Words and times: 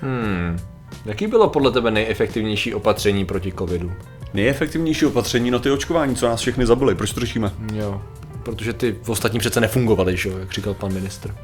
Hmm. 0.00 0.58
Jaký 1.04 1.26
bylo 1.26 1.48
podle 1.48 1.70
tebe 1.70 1.90
nejefektivnější 1.90 2.74
opatření 2.74 3.24
proti 3.24 3.52
covidu? 3.52 3.92
Nejefektivnější 4.34 5.06
opatření, 5.06 5.50
no 5.50 5.58
ty 5.58 5.70
očkování, 5.70 6.16
co 6.16 6.28
nás 6.28 6.40
všechny 6.40 6.66
zabili, 6.66 6.94
proč 6.94 7.12
to 7.12 7.20
řešíme? 7.20 7.52
Jo, 7.72 8.02
protože 8.42 8.72
ty 8.72 8.96
ostatní 9.06 9.38
přece 9.38 9.60
nefungovaly, 9.60 10.16
že 10.16 10.28
jo, 10.28 10.38
jak 10.38 10.52
říkal 10.52 10.74
pan 10.74 10.92
ministr. 10.92 11.34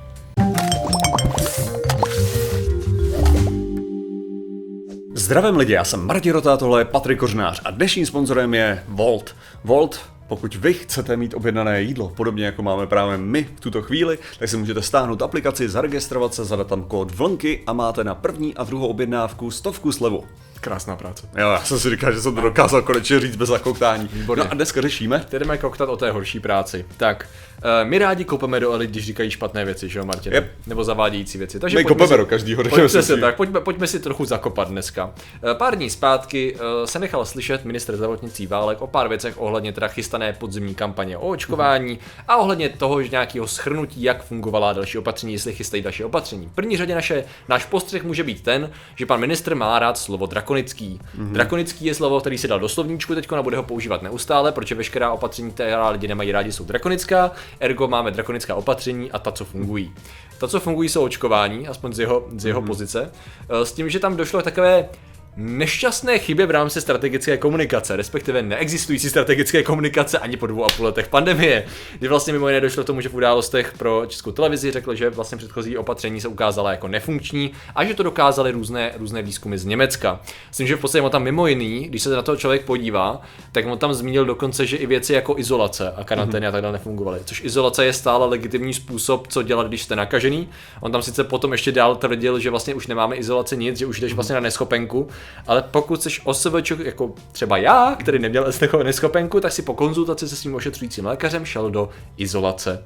Zdravím 5.14 5.56
lidi, 5.56 5.72
já 5.72 5.84
jsem 5.84 6.06
Martin 6.06 6.32
Rota, 6.32 6.56
tohle 6.56 6.80
je 6.80 6.84
Patrik 6.84 7.18
Kořnář 7.18 7.60
a 7.64 7.70
dnešním 7.70 8.06
sponzorem 8.06 8.54
je 8.54 8.84
Volt. 8.88 9.36
Volt 9.64 10.00
pokud 10.28 10.54
vy 10.54 10.74
chcete 10.74 11.16
mít 11.16 11.34
objednané 11.34 11.82
jídlo, 11.82 12.08
podobně 12.08 12.44
jako 12.44 12.62
máme 12.62 12.86
právě 12.86 13.18
my 13.18 13.48
v 13.56 13.60
tuto 13.60 13.82
chvíli, 13.82 14.18
tak 14.38 14.48
si 14.48 14.56
můžete 14.56 14.82
stáhnout 14.82 15.22
aplikaci, 15.22 15.68
zaregistrovat 15.68 16.34
se, 16.34 16.44
zadat 16.44 16.66
tam 16.66 16.82
kód 16.82 17.10
vlnky 17.10 17.62
a 17.66 17.72
máte 17.72 18.04
na 18.04 18.14
první 18.14 18.54
a 18.54 18.64
druhou 18.64 18.86
objednávku 18.86 19.50
stovku 19.50 19.92
slevu. 19.92 20.24
Krásná 20.60 20.96
práce. 20.96 21.26
Jo, 21.38 21.48
já 21.50 21.64
jsem 21.64 21.78
si 21.78 21.90
říkal, 21.90 22.12
že 22.12 22.20
jsem 22.20 22.34
to 22.34 22.40
dokázal 22.40 22.82
konečně 22.82 23.20
říct 23.20 23.36
bez 23.36 23.48
zakoktání. 23.48 24.08
Výborně. 24.12 24.44
No 24.44 24.50
a 24.50 24.54
dneska 24.54 24.80
řešíme. 24.80 25.24
Teď 25.28 25.40
jdeme 25.40 25.58
koktat 25.58 25.88
o 25.88 25.96
té 25.96 26.10
horší 26.10 26.40
práci. 26.40 26.84
Tak, 26.96 27.28
uh, 27.58 27.88
my 27.88 27.98
rádi 27.98 28.24
kopeme 28.24 28.60
do 28.60 28.72
elit, 28.72 28.90
když 28.90 29.04
říkají 29.06 29.30
špatné 29.30 29.64
věci, 29.64 29.88
že 29.88 29.98
jo, 29.98 30.04
Martin? 30.04 30.32
Yep. 30.32 30.50
Nebo 30.66 30.84
zavádějící 30.84 31.38
věci. 31.38 31.60
Takže 31.60 31.76
My 31.76 31.82
pojďme 31.82 31.94
kopeme 31.94 32.08
si- 32.08 32.16
do 32.18 32.26
každýho, 32.26 32.56
Pojď, 32.62 32.66
řekněme 32.70 32.88
si 32.88 32.98
přesně 32.98 33.14
tím. 33.14 33.20
tak, 33.22 33.36
pojďme, 33.36 33.60
pojďme 33.60 33.86
si 33.86 34.00
trochu 34.00 34.24
zakopat 34.24 34.68
dneska. 34.68 35.10
Eh, 35.50 35.54
Pár 35.54 35.76
dní 35.76 35.90
zpátky 35.90 36.56
eh, 36.56 36.86
se 36.86 36.98
nechal 36.98 37.24
slyšet 37.26 37.64
minister 37.64 37.96
zdravotnictví 37.96 38.46
Válek 38.46 38.82
o 38.82 38.86
pár 38.86 39.08
věcech 39.08 39.34
ohledně 39.40 39.72
teda 39.72 39.88
chystané 39.88 40.32
podzimní 40.32 40.74
kampaně 40.74 41.18
o 41.18 41.28
očkování 41.28 41.98
a 42.28 42.36
ohledně 42.36 42.68
toho, 42.68 43.02
že 43.02 43.08
nějakého 43.08 43.46
schrnutí, 43.46 44.02
jak 44.02 44.24
fungovala 44.24 44.72
další 44.72 44.98
opatření, 44.98 45.32
jestli 45.32 45.52
chystají 45.54 45.82
další 45.82 46.04
opatření. 46.04 46.46
V 46.46 46.54
první 46.54 46.76
řadě 46.76 46.94
naše, 46.94 47.24
náš 47.48 47.64
postřeh 47.64 48.04
může 48.04 48.24
být 48.24 48.42
ten, 48.42 48.70
že 48.96 49.06
pan 49.06 49.20
ministr 49.20 49.54
má 49.54 49.78
rád 49.78 49.98
slovo 49.98 50.26
drakonický. 50.44 51.00
Drakonický 51.14 51.84
je 51.84 51.94
slovo, 51.94 52.20
který 52.20 52.38
si 52.38 52.48
dal 52.48 52.60
do 52.60 52.68
slovníčku 52.68 53.14
teď 53.14 53.32
a 53.32 53.42
bude 53.42 53.56
ho 53.56 53.62
používat 53.62 54.02
neustále, 54.02 54.52
protože 54.52 54.74
veškerá 54.74 55.12
opatření, 55.12 55.50
která 55.50 55.88
lidi 55.88 56.08
nemají 56.08 56.32
rádi, 56.32 56.52
jsou 56.52 56.64
drakonická, 56.64 57.30
ergo 57.60 57.88
máme 57.88 58.10
drakonická 58.10 58.54
opatření 58.54 59.12
a 59.12 59.18
ta, 59.18 59.32
co 59.32 59.44
fungují. 59.44 59.92
Ta, 60.38 60.48
co 60.48 60.60
fungují, 60.60 60.88
jsou 60.88 61.04
očkování, 61.04 61.68
aspoň 61.68 61.92
z 61.92 61.98
jeho, 61.98 62.24
z 62.36 62.44
jeho 62.44 62.62
pozice, 62.62 63.10
Eh, 63.48 63.66
s 63.66 63.72
tím, 63.72 63.90
že 63.90 63.98
tam 63.98 64.16
došlo 64.16 64.40
k 64.40 64.44
takové 64.44 64.88
nešťastné 65.36 66.18
chybě 66.18 66.46
v 66.46 66.50
rámci 66.50 66.80
strategické 66.80 67.36
komunikace, 67.36 67.96
respektive 67.96 68.42
neexistující 68.42 69.10
strategické 69.10 69.62
komunikace 69.62 70.18
ani 70.18 70.36
po 70.36 70.46
dvou 70.46 70.64
a 70.64 70.68
půl 70.76 70.86
letech 70.86 71.08
pandemie, 71.08 71.64
kdy 71.98 72.08
vlastně 72.08 72.32
mimo 72.32 72.48
jiné 72.48 72.60
došlo 72.60 72.82
k 72.82 72.86
tomu, 72.86 73.00
že 73.00 73.08
v 73.08 73.14
událostech 73.14 73.72
pro 73.78 74.06
českou 74.06 74.32
televizi 74.32 74.70
řekl, 74.70 74.94
že 74.94 75.10
vlastně 75.10 75.38
předchozí 75.38 75.78
opatření 75.78 76.20
se 76.20 76.28
ukázala 76.28 76.70
jako 76.70 76.88
nefunkční 76.88 77.52
a 77.74 77.84
že 77.84 77.94
to 77.94 78.02
dokázaly 78.02 78.50
různé, 78.50 78.92
různé 78.98 79.22
výzkumy 79.22 79.58
z 79.58 79.64
Německa. 79.64 80.20
S 80.50 80.56
tím, 80.56 80.66
že 80.66 80.76
v 80.76 80.80
podstatě 80.80 81.02
on 81.02 81.10
tam 81.10 81.22
mimo 81.22 81.46
jiný, 81.46 81.84
když 81.88 82.02
se 82.02 82.10
na 82.10 82.22
to 82.22 82.36
člověk 82.36 82.64
podívá, 82.64 83.22
tak 83.52 83.66
on 83.66 83.78
tam 83.78 83.94
zmínil 83.94 84.24
dokonce, 84.24 84.66
že 84.66 84.76
i 84.76 84.86
věci 84.86 85.12
jako 85.12 85.38
izolace 85.38 85.92
a 85.96 86.04
karantény 86.04 86.46
a 86.46 86.50
tak 86.50 86.62
dále 86.62 86.72
nefungovaly. 86.72 87.20
Což 87.24 87.44
izolace 87.44 87.84
je 87.84 87.92
stále 87.92 88.26
legitimní 88.26 88.74
způsob, 88.74 89.28
co 89.28 89.42
dělat, 89.42 89.66
když 89.66 89.82
jste 89.82 89.96
nakažený. 89.96 90.48
On 90.80 90.92
tam 90.92 91.02
sice 91.02 91.24
potom 91.24 91.52
ještě 91.52 91.72
dál 91.72 91.96
tvrdil, 91.96 92.38
že 92.38 92.50
vlastně 92.50 92.74
už 92.74 92.86
nemáme 92.86 93.16
izolaci 93.16 93.56
nic, 93.56 93.78
že 93.78 93.86
už 93.86 94.00
jdeš 94.00 94.12
vlastně 94.12 94.34
na 94.34 94.40
neschopenku, 94.40 95.08
ale 95.46 95.62
pokud 95.62 96.02
jsi 96.02 96.10
OSVČ, 96.24 96.72
jako 96.84 97.14
třeba 97.32 97.56
já, 97.56 97.96
který 98.00 98.18
neměl 98.18 98.52
neschopenku, 98.82 99.40
tak 99.40 99.52
si 99.52 99.62
po 99.62 99.74
konzultaci 99.74 100.28
se 100.28 100.36
svým 100.36 100.54
ošetřujícím 100.54 101.06
lékařem 101.06 101.44
šel 101.44 101.70
do 101.70 101.88
izolace. 102.16 102.84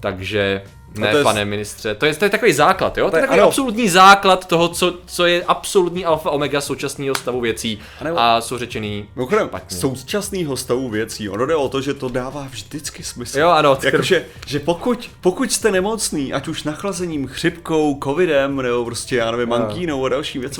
Takže 0.00 0.62
ne, 0.94 1.10
to 1.10 1.16
je- 1.16 1.22
pane 1.22 1.44
ministře, 1.44 1.94
to 1.94 2.06
je, 2.06 2.14
to 2.14 2.24
je 2.24 2.30
takový 2.30 2.52
základ, 2.52 2.98
jo? 2.98 3.10
To 3.10 3.16
je 3.16 3.22
takový 3.22 3.38
ano. 3.40 3.48
absolutní 3.48 3.88
základ 3.88 4.46
toho, 4.46 4.68
co, 4.68 4.94
co 5.06 5.26
je 5.26 5.44
absolutní 5.44 6.04
alfa 6.04 6.30
omega 6.30 6.60
současného 6.60 7.14
stavu 7.14 7.40
věcí 7.40 7.78
A 8.00 8.04
nebo- 8.04 8.18
a 8.18 8.40
jsou 8.40 8.58
řečený 8.58 9.08
Mimochodem, 9.16 9.48
špatně. 9.48 9.76
současného 9.76 10.56
stavu 10.56 10.88
věcí, 10.88 11.28
ono 11.28 11.46
jde 11.46 11.56
o 11.56 11.68
to, 11.68 11.80
že 11.80 11.94
to 11.94 12.08
dává 12.08 12.46
vždycky 12.50 13.02
smysl. 13.02 13.38
Jo, 13.38 13.48
ano, 13.48 13.78
Jakože, 13.82 14.24
že 14.46 14.60
pokud, 14.60 15.10
pokud 15.20 15.52
jste 15.52 15.70
nemocný, 15.70 16.32
ať 16.32 16.48
už 16.48 16.64
nachlazením, 16.64 17.26
chřipkou, 17.26 17.98
covidem, 18.04 18.56
nebo 18.56 18.84
prostě, 18.84 19.16
já 19.16 19.30
nevím, 19.30 19.52
angínou 19.52 20.06
a 20.06 20.08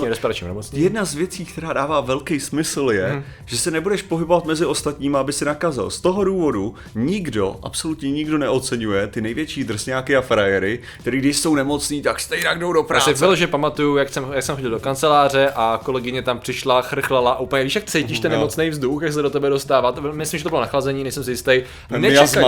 respiračním 0.08 0.48
nemocný. 0.48 0.80
Jedna 0.80 1.04
z 1.04 1.14
věcí, 1.14 1.44
která 1.44 1.72
dává 1.72 2.00
velký 2.00 2.40
smysl, 2.40 2.90
je, 2.92 3.06
hmm. 3.06 3.24
že 3.46 3.58
se 3.58 3.70
nebudeš 3.70 4.02
pohybovat 4.02 4.44
mezi 4.44 4.66
ostatními, 4.66 5.16
aby 5.16 5.32
si 5.32 5.44
nakazil. 5.44 5.90
Z 5.90 6.00
toho 6.00 6.24
důvodu 6.24 6.74
nikdo, 6.94 7.56
absolutně 7.62 8.10
nikdo 8.10 8.38
neocenuje 8.38 9.06
ty 9.06 9.20
největší 9.20 9.64
drsňáky 9.64 10.16
a 10.16 10.20
frajery, 10.24 10.78
který 11.00 11.18
když 11.18 11.38
jsou 11.38 11.54
nemocní, 11.54 12.02
tak 12.02 12.20
stejně 12.20 12.48
jdou 12.54 12.72
do 12.72 12.86
Já 12.94 13.00
si 13.00 13.14
práce. 13.14 13.36
že 13.36 13.46
pamatuju, 13.46 13.96
jak 13.96 14.08
jsem, 14.08 14.32
jak 14.32 14.44
jsem 14.44 14.54
chodil 14.56 14.70
do 14.70 14.80
kanceláře 14.80 15.52
a 15.56 15.80
kolegyně 15.84 16.22
tam 16.22 16.38
přišla, 16.38 16.82
chrchlala 16.82 17.38
úplně, 17.38 17.64
víš, 17.64 17.74
jak 17.74 17.84
cítíš 17.84 18.20
ten 18.20 18.30
nemocný 18.32 18.70
vzduch, 18.70 19.02
jak 19.02 19.12
se 19.12 19.22
do 19.22 19.30
tebe 19.30 19.50
dostává. 19.50 19.92
To, 19.92 20.00
myslím, 20.02 20.38
že 20.38 20.44
to 20.44 20.48
bylo 20.50 20.60
nachlazení, 20.60 21.02
nejsem 21.02 21.24
si 21.24 21.30
jistý. 21.30 21.62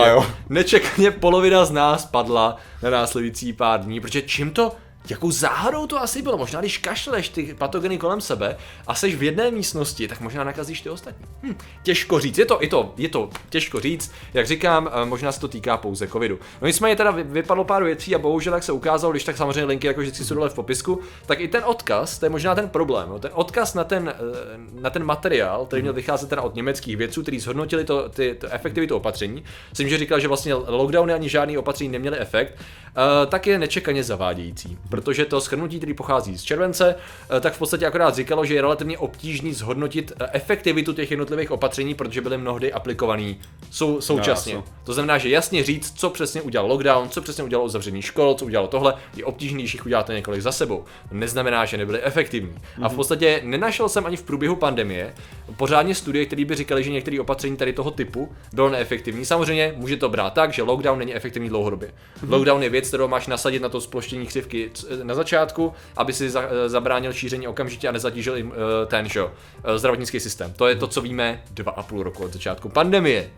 jo. 0.08 0.26
nečekaně 0.48 1.10
polovina 1.10 1.64
z 1.64 1.70
nás 1.70 2.06
padla 2.06 2.56
na 2.82 2.90
následující 2.90 3.52
pár 3.52 3.80
dní, 3.80 4.00
protože 4.00 4.22
čím 4.22 4.50
to 4.50 4.72
Jakou 5.10 5.30
záhadou 5.30 5.86
to 5.86 6.02
asi 6.02 6.22
bylo? 6.22 6.38
Možná 6.38 6.60
když 6.60 6.78
kašleš 6.78 7.28
ty 7.28 7.54
patogeny 7.54 7.98
kolem 7.98 8.20
sebe 8.20 8.56
a 8.86 8.94
seš 8.94 9.14
v 9.14 9.22
jedné 9.22 9.50
místnosti, 9.50 10.08
tak 10.08 10.20
možná 10.20 10.44
nakazíš 10.44 10.80
ty 10.80 10.90
ostatní. 10.90 11.26
Hm, 11.42 11.56
těžko 11.82 12.20
říct, 12.20 12.38
je 12.38 12.46
to, 12.46 12.58
je, 12.60 12.68
to, 12.68 12.94
je 12.96 13.08
to 13.08 13.30
těžko 13.48 13.80
říct, 13.80 14.12
jak 14.34 14.46
říkám, 14.46 14.90
eh, 14.92 15.04
možná 15.06 15.32
se 15.32 15.40
to 15.40 15.48
týká 15.48 15.76
pouze 15.76 16.08
covidu. 16.08 16.38
No 16.60 16.66
nicméně 16.66 16.96
teda 16.96 17.10
vy- 17.10 17.22
vypadlo 17.22 17.64
pár 17.64 17.84
věcí 17.84 18.14
a 18.14 18.18
bohužel 18.18 18.54
jak 18.54 18.62
se 18.62 18.72
ukázalo, 18.72 19.12
když 19.12 19.24
tak 19.24 19.36
samozřejmě 19.36 19.64
linky 19.64 19.86
jako 19.86 20.00
vždycky 20.00 20.24
jsou 20.24 20.34
dole 20.34 20.48
v 20.48 20.54
popisku, 20.54 21.00
tak 21.26 21.40
i 21.40 21.48
ten 21.48 21.62
odkaz, 21.66 22.18
to 22.18 22.26
je 22.26 22.30
možná 22.30 22.54
ten 22.54 22.68
problém, 22.68 23.08
no, 23.08 23.18
ten 23.18 23.30
odkaz 23.34 23.74
na 23.74 23.84
ten, 23.84 24.14
eh, 24.16 24.80
na 24.80 24.90
ten 24.90 25.04
materiál, 25.04 25.66
který 25.66 25.82
měl 25.82 25.94
vycházet 25.94 26.28
teda 26.28 26.42
od 26.42 26.54
německých 26.54 26.96
vědců, 26.96 27.22
kteří 27.22 27.40
zhodnotili 27.40 27.84
to, 27.84 28.08
ty, 28.08 28.34
to 28.40 28.48
efektivitu 28.52 28.96
opatření, 28.96 29.44
s 29.72 29.76
tím, 29.76 29.88
že 29.88 29.98
říkal, 29.98 30.20
že 30.20 30.28
vlastně 30.28 30.54
lockdowny 30.54 31.12
ani 31.12 31.28
žádný 31.28 31.58
opatření 31.58 31.90
neměly 31.90 32.18
efekt, 32.18 32.54
eh, 32.58 33.26
tak 33.26 33.46
je 33.46 33.58
nečekaně 33.58 34.04
zavádějící, 34.04 34.78
protože 34.96 35.24
to 35.24 35.40
schrnutí, 35.40 35.76
který 35.76 35.94
pochází 35.94 36.38
z 36.38 36.42
července, 36.42 36.94
eh, 37.36 37.40
tak 37.40 37.52
v 37.52 37.58
podstatě 37.58 37.86
akorát 37.86 38.14
říkalo, 38.14 38.44
že 38.44 38.54
je 38.54 38.62
relativně 38.62 38.98
obtížný 38.98 39.54
zhodnotit 39.54 40.12
eh, 40.20 40.28
efektivitu 40.32 40.92
těch 40.92 41.10
jednotlivých 41.10 41.50
opatření, 41.50 41.94
protože 41.94 42.20
byly 42.20 42.38
mnohdy 42.38 42.72
aplikovaný 42.72 43.40
sou, 43.70 44.00
současně. 44.00 44.54
No, 44.54 44.64
To 44.84 44.92
znamená, 44.92 45.18
že 45.18 45.28
jasně 45.28 45.64
říct, 45.64 45.92
co 45.98 46.10
přesně 46.10 46.42
udělal 46.42 46.68
lockdown, 46.68 47.08
co 47.08 47.22
přesně 47.22 47.44
udělalo 47.44 47.66
uzavření 47.66 48.02
škol, 48.02 48.34
co 48.34 48.44
udělalo 48.44 48.68
tohle, 48.68 48.94
je 49.16 49.24
obtížný, 49.24 49.62
když 49.62 49.74
jich 49.74 49.86
uděláte 49.86 50.14
několik 50.14 50.40
za 50.42 50.52
sebou. 50.52 50.84
Neznamená, 51.12 51.64
že 51.64 51.76
nebyly 51.76 52.02
efektivní. 52.02 52.54
A 52.82 52.88
v 52.88 52.94
podstatě 52.94 53.40
nenašel 53.44 53.88
jsem 53.88 54.06
ani 54.06 54.16
v 54.16 54.22
průběhu 54.22 54.56
pandemie 54.56 55.14
pořádně 55.56 55.94
studie, 55.94 56.26
které 56.26 56.44
by 56.44 56.54
říkali, 56.54 56.84
že 56.84 56.90
některé 56.90 57.20
opatření 57.20 57.56
tady 57.56 57.72
toho 57.72 57.90
typu 57.90 58.32
bylo 58.52 58.70
neefektivní. 58.70 59.24
Samozřejmě 59.24 59.74
může 59.76 59.96
to 59.96 60.08
brát 60.08 60.32
tak, 60.32 60.52
že 60.52 60.62
lockdown 60.62 60.98
není 60.98 61.14
efektivní 61.14 61.48
dlouhodobě. 61.48 61.90
Lockdown 62.28 62.62
je 62.62 62.70
věc, 62.70 62.88
kterou 62.88 63.08
máš 63.08 63.26
nasadit 63.26 63.62
na 63.62 63.68
to 63.68 63.80
sploštění 63.80 64.26
křivky 64.26 64.70
na 65.02 65.14
začátku, 65.14 65.72
aby 65.96 66.12
si 66.12 66.30
za, 66.30 66.42
zabránil 66.66 67.12
šíření 67.12 67.48
okamžitě 67.48 67.88
a 67.88 67.92
nezatížil 67.92 68.36
jim 68.36 68.52
eh, 68.52 68.86
ten, 68.86 69.08
že 69.08 69.20
eh, 69.20 69.78
zdravotnický 69.78 70.20
systém. 70.20 70.52
To 70.52 70.68
je 70.68 70.74
to, 70.74 70.86
co 70.86 71.00
víme 71.00 71.42
dva 71.50 71.72
a 71.72 71.82
půl 71.82 72.02
roku 72.02 72.24
od 72.24 72.32
začátku 72.32 72.68
pandemie 72.68 73.30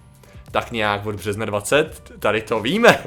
tak 0.50 0.72
nějak 0.72 1.06
od 1.06 1.14
března 1.14 1.44
20, 1.44 2.12
tady 2.18 2.42
to 2.42 2.60
víme. 2.60 2.98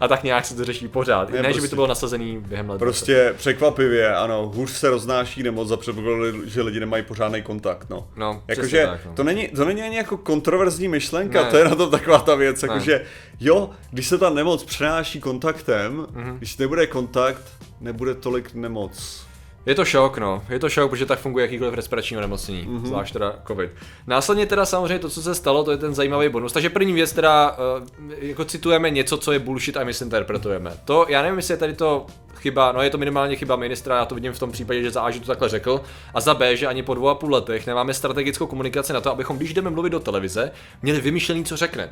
A 0.00 0.08
tak 0.08 0.24
nějak 0.24 0.44
se 0.44 0.54
to 0.56 0.64
řeší 0.64 0.88
pořád. 0.88 1.28
Ne, 1.30 1.36
Ne, 1.36 1.42
ne 1.42 1.48
že 1.48 1.54
by 1.54 1.54
prostě- 1.60 1.70
to 1.70 1.76
bylo 1.76 1.86
nasazený 1.86 2.38
během 2.46 2.70
let. 2.70 2.78
Prostě 2.78 3.34
překvapivě, 3.36 4.14
ano, 4.16 4.50
hůř 4.54 4.70
se 4.70 4.90
roznáší 4.90 5.42
nemoc 5.42 5.68
za 5.68 5.76
předpokladu, 5.76 6.48
že 6.48 6.62
lidi 6.62 6.80
nemají 6.80 7.02
pořádný 7.02 7.42
kontakt, 7.42 7.90
no. 7.90 8.08
No, 8.16 8.42
jakože 8.48 8.86
no. 9.06 9.12
to, 9.14 9.24
není, 9.24 9.48
to 9.48 9.64
není 9.64 9.82
ani 9.82 9.96
jako 9.96 10.16
kontroverzní 10.16 10.88
myšlenka, 10.88 11.42
Ne. 11.44 11.50
to 11.50 11.56
je 11.56 11.64
na 11.64 11.74
to 11.74 11.90
taková 11.90 12.18
ta 12.18 12.34
věc, 12.34 12.62
jakože 12.62 13.04
jo, 13.40 13.70
když 13.90 14.06
se 14.08 14.18
ta 14.18 14.30
nemoc 14.30 14.64
přenáší 14.64 15.20
kontaktem, 15.20 16.06
Mhm. 16.10 16.36
když 16.38 16.56
nebude 16.56 16.86
kontakt, 16.86 17.42
nebude 17.80 18.14
tolik 18.14 18.54
nemoc. 18.54 19.24
Je 19.66 19.74
to 19.74 19.84
šok, 19.84 20.18
no. 20.18 20.42
Je 20.48 20.58
to 20.58 20.68
šok, 20.68 20.90
protože 20.90 21.06
tak 21.06 21.18
funguje 21.18 21.42
jakýkoliv 21.44 21.74
respirační 21.74 22.16
onemocnění, 22.16 22.62
Mhm. 22.62 22.76
mm-hmm. 22.78 22.86
zvlášť 22.86 23.12
teda 23.12 23.34
COVID. 23.46 23.70
Následně 24.06 24.46
teda 24.46 24.66
samozřejmě 24.66 24.98
to, 24.98 25.08
co 25.10 25.22
se 25.22 25.34
stalo, 25.34 25.64
to 25.64 25.70
je 25.70 25.76
ten 25.76 25.94
zajímavý 25.94 26.28
bonus. 26.28 26.52
Takže 26.52 26.70
první 26.70 26.92
věc 26.92 27.12
teda, 27.12 27.56
uh, 28.00 28.12
jako 28.18 28.44
citujeme 28.44 28.90
něco, 28.90 29.16
co 29.16 29.32
je 29.32 29.38
bullshit 29.38 29.76
a 29.76 29.84
misinterpretujeme. 29.84 30.72
To, 30.84 31.06
já 31.08 31.22
nevím, 31.22 31.36
jestli 31.38 31.54
je 31.54 31.58
tady 31.58 31.72
to 31.74 32.06
chyba, 32.36 32.72
no 32.72 32.82
je 32.82 32.90
to 32.90 32.98
minimálně 32.98 33.36
chyba 33.36 33.56
ministra, 33.56 33.96
já 33.96 34.04
to 34.04 34.14
vidím 34.14 34.32
v 34.32 34.38
tom 34.38 34.52
případě, 34.52 34.82
že 34.82 34.90
za 34.90 35.00
A, 35.02 35.10
že 35.10 35.20
to 35.20 35.26
takhle 35.26 35.48
řekl, 35.48 35.80
a 36.14 36.20
za 36.20 36.34
B, 36.34 36.56
že 36.56 36.66
ani 36.66 36.82
po 36.82 36.94
dvou 36.94 37.08
a 37.08 37.14
půl 37.14 37.32
letech 37.32 37.66
nemáme 37.66 37.94
strategickou 37.94 38.46
komunikaci 38.46 38.92
na 38.92 39.00
to, 39.00 39.10
abychom, 39.10 39.36
když 39.36 39.54
jdeme 39.54 39.70
mluvit 39.70 39.90
do 39.90 40.00
televize, 40.00 40.50
měli 40.82 41.00
vymyšlený, 41.00 41.44
co 41.44 41.56
řekne. 41.56 41.90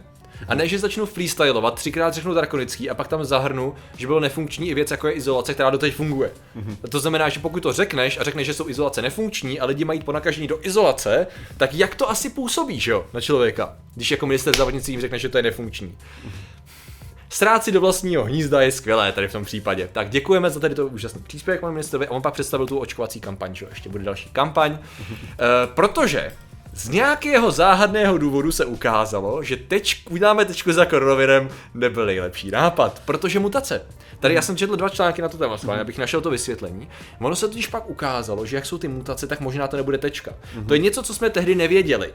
A 0.48 0.54
ne, 0.54 0.68
že 0.68 0.78
začnu 0.78 1.06
freestylovat, 1.06 1.74
třikrát 1.74 2.14
řeknu 2.14 2.34
drakonický 2.34 2.90
a 2.90 2.94
pak 2.94 3.08
tam 3.08 3.24
zahrnu, 3.24 3.74
že 3.96 4.06
bylo 4.06 4.20
nefunkční 4.20 4.68
i 4.68 4.74
věc, 4.74 4.90
jako 4.90 5.06
je 5.06 5.12
izolace, 5.12 5.54
která 5.54 5.70
doteď 5.70 5.94
funguje. 5.94 6.30
Mm-hmm. 6.56 6.76
To 6.88 7.00
znamená, 7.00 7.28
že 7.28 7.40
pokud 7.40 7.62
to 7.62 7.72
řekneš 7.72 8.18
a 8.18 8.24
řekneš, 8.24 8.46
že 8.46 8.54
jsou 8.54 8.68
izolace 8.68 9.02
nefunkční 9.02 9.60
a 9.60 9.66
lidi 9.66 9.84
mají 9.84 10.00
po 10.00 10.12
nakažení 10.12 10.46
do 10.46 10.58
izolace, 10.62 11.26
tak 11.56 11.74
jak 11.74 11.94
to 11.94 12.10
asi 12.10 12.30
působí, 12.30 12.80
že 12.80 12.90
jo, 12.90 13.06
na 13.12 13.20
člověka, 13.20 13.76
když 13.94 14.10
jako 14.10 14.26
minister 14.26 14.54
zdravotnictví 14.54 14.92
jim 14.92 15.00
řekne, 15.00 15.18
že 15.18 15.28
to 15.28 15.38
je 15.38 15.42
nefunkční. 15.42 15.98
Ztráci 17.28 17.72
do 17.72 17.80
vlastního 17.80 18.24
hnízda 18.24 18.60
je 18.60 18.72
skvělé 18.72 19.12
tady 19.12 19.28
v 19.28 19.32
tom 19.32 19.44
případě. 19.44 19.88
Tak 19.92 20.10
děkujeme 20.10 20.50
za 20.50 20.60
tady 20.60 20.74
to 20.74 20.86
úžasný 20.86 21.22
příspěvek 21.22 21.60
panu 21.60 21.72
ministrovi 21.72 22.06
a 22.06 22.10
on 22.10 22.22
pak 22.22 22.34
představil 22.34 22.66
tu 22.66 22.78
očkovací 22.78 23.20
kampaň, 23.20 23.54
že 23.54 23.66
ještě 23.70 23.88
bude 23.88 24.04
další 24.04 24.30
kampaň, 24.30 24.72
uh, 24.72 24.78
protože 25.74 26.32
z 26.74 26.88
nějakého 26.88 27.50
záhadného 27.50 28.18
důvodu 28.18 28.52
se 28.52 28.64
ukázalo, 28.64 29.42
že 29.42 29.56
teď 29.56 30.02
uděláme 30.10 30.44
tečku 30.44 30.72
za 30.72 30.84
koronavirem 30.84 31.48
nebyl 31.74 32.06
nejlepší 32.06 32.50
nápad, 32.50 33.02
protože 33.04 33.40
mutace. 33.40 33.82
Tady 34.20 34.34
já 34.34 34.42
jsem 34.42 34.56
četl 34.56 34.76
dva 34.76 34.88
články 34.88 35.22
na 35.22 35.28
to 35.28 35.38
téma, 35.38 35.58
schválně, 35.58 35.80
abych 35.82 35.98
našel 35.98 36.20
to 36.20 36.30
vysvětlení. 36.30 36.88
Ono 37.20 37.36
se 37.36 37.48
totiž 37.48 37.66
pak 37.66 37.90
ukázalo, 37.90 38.46
že 38.46 38.56
jak 38.56 38.66
jsou 38.66 38.78
ty 38.78 38.88
mutace, 38.88 39.26
tak 39.26 39.40
možná 39.40 39.68
to 39.68 39.76
nebude 39.76 39.98
tečka. 39.98 40.30
Mm-hmm. 40.30 40.66
To 40.66 40.74
je 40.74 40.80
něco, 40.80 41.02
co 41.02 41.14
jsme 41.14 41.30
tehdy 41.30 41.54
nevěděli. 41.54 42.14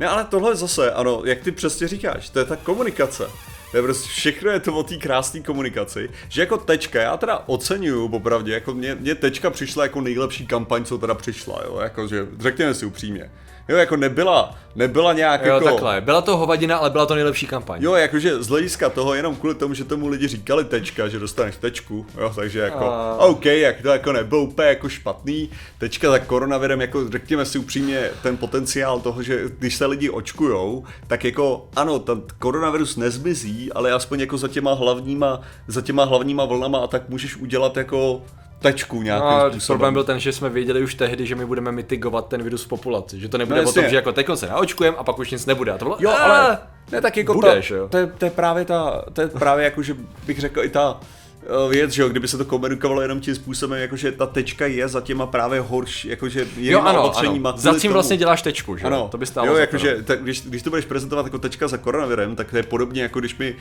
Ne, 0.00 0.08
ale 0.08 0.24
tohle 0.24 0.56
zase, 0.56 0.92
ano, 0.92 1.22
jak 1.24 1.40
ty 1.40 1.52
přesně 1.52 1.88
říkáš, 1.88 2.30
to 2.30 2.38
je 2.38 2.44
ta 2.44 2.56
komunikace. 2.56 3.30
Je 3.74 3.82
prostě 3.82 4.08
všechno 4.08 4.50
je 4.50 4.60
to 4.60 4.74
o 4.74 4.82
té 4.82 4.96
krásné 4.96 5.40
komunikaci, 5.40 6.10
že 6.28 6.40
jako 6.40 6.56
tečka, 6.56 7.02
já 7.02 7.16
teda 7.16 7.42
oceňuju 7.46 8.08
popravdě, 8.08 8.52
jako 8.52 8.74
mě, 8.74 8.94
mě 8.94 9.14
tečka 9.14 9.50
přišla 9.50 9.82
jako 9.82 10.00
nejlepší 10.00 10.46
kampaň, 10.46 10.84
co 10.84 10.98
teda 10.98 11.14
přišla, 11.14 11.60
jo, 11.64 11.78
jako 11.82 12.08
že 12.08 12.26
řekněme 12.38 12.74
si 12.74 12.86
upřímně. 12.86 13.30
Jo, 13.72 13.78
jako 13.78 13.96
nebyla, 13.96 14.54
nebyla 14.74 15.12
nějak 15.12 15.46
jo, 15.46 15.54
jako... 15.54 15.64
takhle, 15.64 16.00
byla 16.00 16.20
to 16.20 16.36
hovadina, 16.36 16.76
ale 16.76 16.90
byla 16.90 17.06
to 17.06 17.14
nejlepší 17.14 17.46
kampaň. 17.46 17.82
Jo, 17.82 17.94
jakože 17.94 18.42
z 18.42 18.48
hlediska 18.48 18.90
toho, 18.90 19.14
jenom 19.14 19.36
kvůli 19.36 19.54
tomu, 19.54 19.74
že 19.74 19.84
tomu 19.84 20.08
lidi 20.08 20.28
říkali 20.28 20.64
tečka, 20.64 21.08
že 21.08 21.18
dostaneš 21.18 21.56
tečku, 21.56 22.06
jo, 22.20 22.32
takže 22.36 22.58
jako, 22.58 22.84
a... 22.84 23.16
OK, 23.16 23.44
jak 23.44 23.82
to 23.82 23.88
jako 23.88 24.12
nebylo 24.12 24.42
úplně 24.42 24.68
jako 24.68 24.88
špatný, 24.88 25.50
tečka 25.78 26.10
za 26.10 26.18
koronavirem, 26.18 26.80
jako 26.80 27.08
řekněme 27.08 27.44
si 27.44 27.58
upřímně, 27.58 28.10
ten 28.22 28.36
potenciál 28.36 29.00
toho, 29.00 29.22
že 29.22 29.42
když 29.58 29.76
se 29.76 29.86
lidi 29.86 30.10
očkujou, 30.10 30.84
tak 31.06 31.24
jako 31.24 31.68
ano, 31.76 31.98
ten 31.98 32.22
koronavirus 32.38 32.96
nezmizí, 32.96 33.72
ale 33.72 33.92
aspoň 33.92 34.20
jako 34.20 34.38
za 34.38 34.48
těma 34.48 34.72
hlavníma, 34.72 35.40
za 35.66 35.80
těma 35.80 36.04
hlavníma 36.04 36.44
vlnama 36.44 36.78
a 36.78 36.86
tak 36.86 37.08
můžeš 37.08 37.36
udělat 37.36 37.76
jako 37.76 38.22
tečku 38.62 39.02
nějakým 39.02 39.28
no, 39.28 39.50
způsobem. 39.50 39.78
Problém 39.78 39.94
byl 39.94 40.04
ten, 40.04 40.20
že 40.20 40.32
jsme 40.32 40.48
věděli 40.48 40.82
už 40.82 40.94
tehdy, 40.94 41.26
že 41.26 41.34
my 41.34 41.46
budeme 41.46 41.72
mitigovat 41.72 42.28
ten 42.28 42.42
virus 42.42 42.64
v 42.64 42.68
populaci. 42.68 43.20
Že 43.20 43.28
to 43.28 43.38
nebude 43.38 43.62
no, 43.62 43.68
o 43.68 43.72
tom, 43.72 43.84
že 43.88 43.96
jako 43.96 44.12
teď 44.12 44.26
se 44.34 44.46
naočkujeme 44.46 44.96
a 44.96 45.04
pak 45.04 45.18
už 45.18 45.30
nic 45.30 45.46
nebude. 45.46 45.72
A 45.72 45.78
to 45.78 45.84
bylo, 45.84 45.96
jo, 46.00 46.10
ale 46.10 46.58
ne, 46.92 47.00
tak 47.00 47.16
jako 47.16 47.34
budeš, 47.34 47.68
to, 47.68 47.74
jo. 47.74 47.88
To, 47.88 47.98
je, 47.98 48.06
to, 48.06 48.24
je, 48.24 48.30
právě 48.30 48.64
ta, 48.64 49.04
to 49.12 49.20
je 49.20 49.28
právě 49.28 49.64
jako, 49.64 49.82
že 49.82 49.96
bych 50.26 50.40
řekl 50.40 50.62
i 50.64 50.68
ta, 50.68 51.00
věc, 51.68 51.90
že 51.90 52.02
jo, 52.02 52.08
kdyby 52.08 52.28
se 52.28 52.38
to 52.38 52.44
komunikovalo 52.44 53.02
jenom 53.02 53.20
tím 53.20 53.34
způsobem, 53.34 53.80
jakože 53.80 54.12
ta 54.12 54.26
tečka 54.26 54.66
je 54.66 54.88
za 54.88 55.00
těma 55.00 55.26
právě 55.26 55.60
horší, 55.60 56.08
jakože 56.08 56.46
jo, 56.56 56.80
ano. 56.80 57.16
Ano. 57.16 57.54
Za 57.56 57.78
tím 57.78 57.92
vlastně 57.92 58.16
děláš 58.16 58.42
tečku, 58.42 58.76
že 58.76 58.84
ano. 58.84 59.08
To 59.10 59.18
by 59.18 59.26
stálo 59.26 59.48
jo, 59.48 59.56
jakože, 59.56 60.04
když, 60.20 60.42
když 60.42 60.62
to 60.62 60.70
budeš 60.70 60.84
prezentovat 60.84 61.26
jako 61.26 61.38
tečka 61.38 61.68
za 61.68 61.76
koronavirem, 61.76 62.36
tak 62.36 62.50
to 62.50 62.56
je 62.56 62.62
podobně 62.62 63.02
jako 63.02 63.20
když 63.20 63.36
mi, 63.38 63.54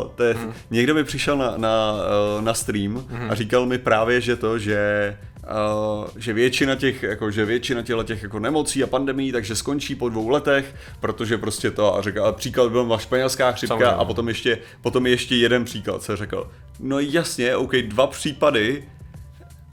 uh, 0.00 0.08
te, 0.14 0.32
hmm. 0.32 0.52
někdo 0.70 0.94
mi 0.94 1.04
přišel 1.04 1.36
na, 1.36 1.54
na, 1.56 1.92
uh, 2.36 2.44
na 2.44 2.54
stream 2.54 3.06
hmm. 3.08 3.30
a 3.30 3.34
říkal 3.34 3.66
mi 3.66 3.78
právě, 3.78 4.20
že 4.20 4.36
to, 4.36 4.58
že 4.58 5.16
Uh, 5.48 6.08
že 6.16 6.32
většina 6.32 6.74
těch, 6.74 7.02
jako, 7.02 7.30
že 7.30 7.44
většina 7.44 7.82
těchto 7.82 8.02
těch 8.02 8.22
jako 8.22 8.38
nemocí 8.38 8.82
a 8.82 8.86
pandemí, 8.86 9.32
takže 9.32 9.56
skončí 9.56 9.94
po 9.94 10.08
dvou 10.08 10.28
letech, 10.28 10.74
protože 11.00 11.38
prostě 11.38 11.70
to, 11.70 11.96
a 11.96 12.02
řekl, 12.02 12.24
a 12.24 12.32
příklad 12.32 12.72
byl 12.72 12.98
španělská 12.98 13.52
chřipka 13.52 13.74
Samozřejmě. 13.74 13.96
a 13.96 14.04
potom 14.04 14.28
ještě, 14.28 14.58
potom 14.82 15.06
ještě 15.06 15.36
jeden 15.36 15.64
příklad 15.64 16.02
se 16.02 16.16
řekl. 16.16 16.50
No 16.80 16.98
jasně, 16.98 17.56
OK, 17.56 17.76
dva 17.76 18.06
případy, 18.06 18.84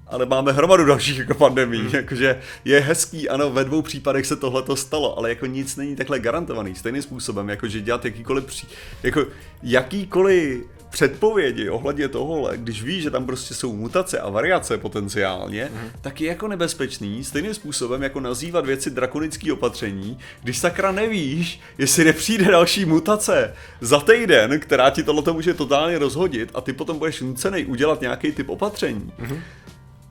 ale 0.08 0.26
máme 0.26 0.52
hromadu 0.52 0.86
dalších 0.86 1.18
jako 1.18 1.34
pandemí, 1.34 1.78
hmm. 1.78 1.96
jakože 1.96 2.40
je 2.66 2.80
hezký, 2.80 3.30
ano, 3.30 3.50
ve 3.50 3.64
dvou 3.64 3.82
případech 3.82 4.26
se 4.26 4.36
tohle 4.36 4.64
to 4.64 4.76
stalo, 4.76 5.18
ale 5.18 5.30
jako 5.30 5.46
nic 5.46 5.76
není 5.76 5.96
takhle 5.96 6.20
garantovaný, 6.20 6.76
stejným 6.76 7.02
způsobem, 7.02 7.50
jakože 7.50 7.82
dělat 7.82 8.06
jakýkoliv, 8.06 8.46
pří, 8.46 8.68
jako 9.04 9.26
jakýkoliv 9.64 10.75
předpovědi 10.96 11.70
ohledně 11.70 12.08
tohohle, 12.08 12.58
když 12.58 12.84
víš, 12.84 13.04
že 13.04 13.12
tam 13.12 13.26
prostě 13.26 13.54
jsou 13.54 13.76
mutace 13.76 14.20
a 14.20 14.30
variace 14.30 14.78
potenciálně, 14.78 15.70
mm. 15.74 15.90
tak 16.02 16.22
je 16.22 16.28
jako 16.28 16.48
nebezpečný 16.48 17.24
stejným 17.24 17.54
způsobem 17.54 18.04
jako 18.04 18.20
nazývat 18.20 18.66
věci 18.66 18.90
drakonický 18.90 19.52
opatření, 19.52 20.18
když 20.44 20.58
sakra 20.58 20.92
nevíš, 20.92 21.60
jestli 21.78 22.04
nepřijde 22.04 22.46
další 22.52 22.86
mutace 22.86 23.54
za 23.82 24.00
týden, 24.00 24.60
která 24.60 24.90
ti 24.90 25.04
tohle 25.04 25.34
může 25.34 25.54
totálně 25.54 26.00
rozhodit 26.00 26.50
a 26.54 26.62
ty 26.62 26.74
potom 26.74 26.98
budeš 26.98 27.22
nucený 27.22 27.66
udělat 27.66 28.02
nějaký 28.02 28.32
typ 28.32 28.50
opatření. 28.50 29.12
Mm. 29.18 29.42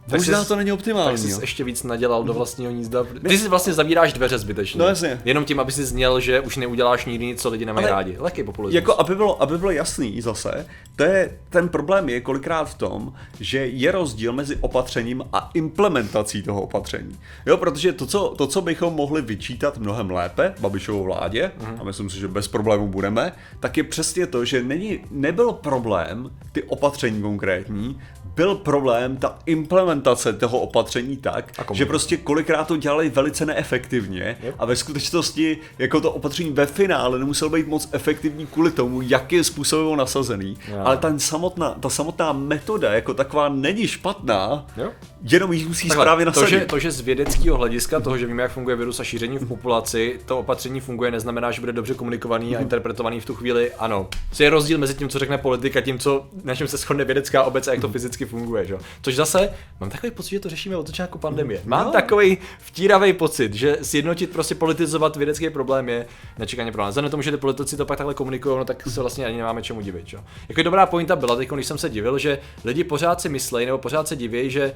Tak 0.06 0.21
Možná 0.21 0.43
jsi, 0.43 0.49
to 0.49 0.56
není 0.56 0.73
optimální. 0.73 1.23
Tak 1.23 1.31
jsi 1.31 1.41
ještě 1.41 1.65
víc 1.65 1.83
nadělal 1.83 2.25
do 2.25 2.33
vlastního 2.33 2.73
hnízda. 2.73 3.05
Ty 3.29 3.39
si 3.39 3.49
vlastně 3.49 3.73
zavíráš 3.73 4.12
dveře 4.12 4.39
zbytečně. 4.39 4.79
No 4.79 4.87
jasně. 4.87 5.21
Jenom 5.25 5.45
tím, 5.45 5.61
aby 5.61 5.73
si 5.73 5.85
zněl, 5.85 6.21
že 6.21 6.41
už 6.41 6.56
neuděláš 6.56 7.05
nikdy 7.05 7.27
nic, 7.27 7.43
co 7.43 7.49
lidi 7.49 7.65
nemají 7.65 7.87
rádi. 7.87 8.17
Lehký 8.19 8.43
populismus. 8.43 8.75
Jako 8.75 9.01
aby 9.01 9.15
bylo, 9.17 9.43
aby 9.43 9.59
bylo 9.59 9.71
jasný 9.71 10.21
zase, 10.21 10.67
to 10.97 11.05
je, 11.05 11.39
ten 11.51 11.69
problém 11.69 12.09
je 12.09 12.21
kolikrát 12.21 12.65
v 12.65 12.75
tom, 12.75 13.12
že 13.41 13.59
je 13.59 13.93
rozdíl 13.93 14.33
mezi 14.33 14.56
opatřením 14.56 15.25
a 15.33 15.51
implementací 15.55 16.43
toho 16.43 16.62
opatření. 16.62 17.19
Jo, 17.47 17.56
protože 17.56 17.93
to, 17.93 18.06
co, 18.06 18.35
to, 18.39 18.47
co 18.47 18.61
bychom 18.61 18.95
mohli 18.95 19.23
vyčítat 19.23 19.79
mnohem 19.79 20.11
lépe 20.11 20.55
Babišovou 20.61 21.05
vládě, 21.05 21.53
mm. 21.61 21.81
a 21.81 21.85
myslím 21.85 22.11
si, 22.11 22.21
že 22.21 22.29
bez 22.29 22.49
problémů 22.49 22.89
budeme, 22.89 23.33
tak 23.61 23.77
je 23.77 23.85
přesně 23.85 24.27
to, 24.27 24.45
že 24.45 24.62
není, 24.62 25.01
nebyl 25.11 25.53
problém 25.53 26.31
ty 26.53 26.62
opatření 26.62 27.23
konkrétní, 27.23 28.01
byl 28.35 28.55
problém 28.55 29.17
ta 29.17 29.39
implementace 29.47 30.33
toho 30.33 30.61
opatření 30.61 31.17
tak, 31.17 31.53
že 31.73 31.87
prostě 31.87 32.17
kolikrát 32.17 32.69
to 32.69 32.77
dělali 32.77 33.09
velice 33.09 33.47
neefektivně 33.47 34.37
yep. 34.43 34.55
a 34.59 34.65
ve 34.65 34.77
skutečnosti 34.77 35.59
jako 35.79 36.01
to 36.01 36.13
opatření 36.13 36.51
ve 36.51 36.67
finále 36.67 37.19
nemuselo 37.19 37.51
být 37.51 37.67
moc 37.67 37.89
efektivní 37.93 38.47
kvůli 38.47 38.71
tomu, 38.71 39.03
jak 39.03 39.33
je 39.33 39.45
způsobem 39.45 39.97
nasazený, 39.99 40.57
yeah. 40.69 40.87
ale 40.87 40.97
ta 40.97 41.19
samotná, 41.19 41.71
ta 41.81 41.89
samotná 41.89 42.33
metoda 42.33 42.93
jako 42.93 43.15
taková 43.15 43.49
není 43.49 43.87
špatná, 43.87 44.67
yep. 44.77 44.93
Jenom 45.25 45.53
ji 45.53 45.65
musí 45.65 45.88
Takhle, 45.88 46.05
správně 46.05 46.25
nasadit. 46.25 46.50
To 46.50 46.50
že, 46.50 46.67
to, 46.67 46.79
že 46.79 46.91
z 46.91 47.00
vědeckého 47.00 47.56
hlediska, 47.56 48.00
toho, 48.00 48.19
že 48.19 48.26
víme, 48.26 48.43
jak 48.43 48.53
funguje 48.53 48.76
virus 48.76 49.00
a 49.00 49.05
šíření 49.05 49.38
v 49.38 49.49
populaci, 49.49 50.21
to 50.26 50.38
opatření 50.38 50.81
funguje, 50.81 51.11
neznamená, 51.11 51.50
že 51.50 51.61
bude 51.61 51.73
dobře 51.73 51.94
komunikovaný 51.94 52.56
a 52.56 52.59
mhm. 52.59 52.62
interpretovaný 52.62 53.21
v 53.21 53.26
tu 53.26 53.35
chvíli. 53.35 53.73
Ano. 53.73 54.09
Co 54.32 54.43
je 54.43 54.50
rozdíl 54.50 54.79
mezi 54.79 54.94
tím, 54.94 55.09
co 55.09 55.19
řekne 55.19 55.38
politika, 55.38 55.81
tím, 55.81 55.99
co, 55.99 56.26
na 56.44 56.55
čem 56.55 56.69
se 56.69 56.76
shodne 56.76 57.05
vědecká 57.05 57.43
obec 57.43 57.69
a 57.69 57.71
jak 57.73 57.81
to 57.81 57.88
fyzicky 57.88 58.05
fyzicky 58.05 58.25
funguje, 58.25 58.67
že? 58.67 58.76
Což 59.03 59.15
zase, 59.15 59.50
mám 59.81 59.91
takový 59.91 60.11
pocit, 60.11 60.31
že 60.31 60.41
to 60.41 60.49
řešíme 60.49 60.76
od 60.76 60.87
začátku 60.87 61.19
pandemie. 61.19 61.61
Mám 61.65 61.87
no. 61.87 61.93
takový 61.93 62.38
vtíravý 62.59 63.12
pocit, 63.12 63.55
že 63.55 63.79
sjednotit, 63.82 64.31
prostě 64.31 64.55
politizovat 64.55 65.17
vědecký 65.17 65.50
problém 65.50 65.88
je 65.88 66.06
nečekaně 66.38 66.73
problém. 66.73 66.91
Vzhledem 66.91 67.11
tomu, 67.11 67.23
že 67.23 67.31
ty 67.31 67.37
politici 67.37 67.77
to 67.77 67.87
pak 67.87 67.99
takhle 67.99 68.15
komunikují, 68.15 68.59
no, 68.59 68.65
tak 68.65 68.82
se 68.87 69.00
vlastně 69.00 69.27
ani 69.27 69.37
nemáme 69.37 69.62
čemu 69.62 69.81
divit, 69.81 70.06
že? 70.06 70.19
Jako 70.49 70.62
dobrá 70.62 70.87
pointa 70.87 71.17
byla, 71.17 71.37
teď, 71.37 71.49
když 71.49 71.67
jsem 71.67 71.79
se 71.79 71.88
divil, 71.88 72.19
že 72.19 72.38
lidi 72.65 72.85
pořád 72.85 73.20
si 73.20 73.29
myslí, 73.29 73.67
nebo 73.67 73.79
pořád 73.79 74.09
se 74.09 74.17
diví, 74.17 74.50
že 74.50 74.73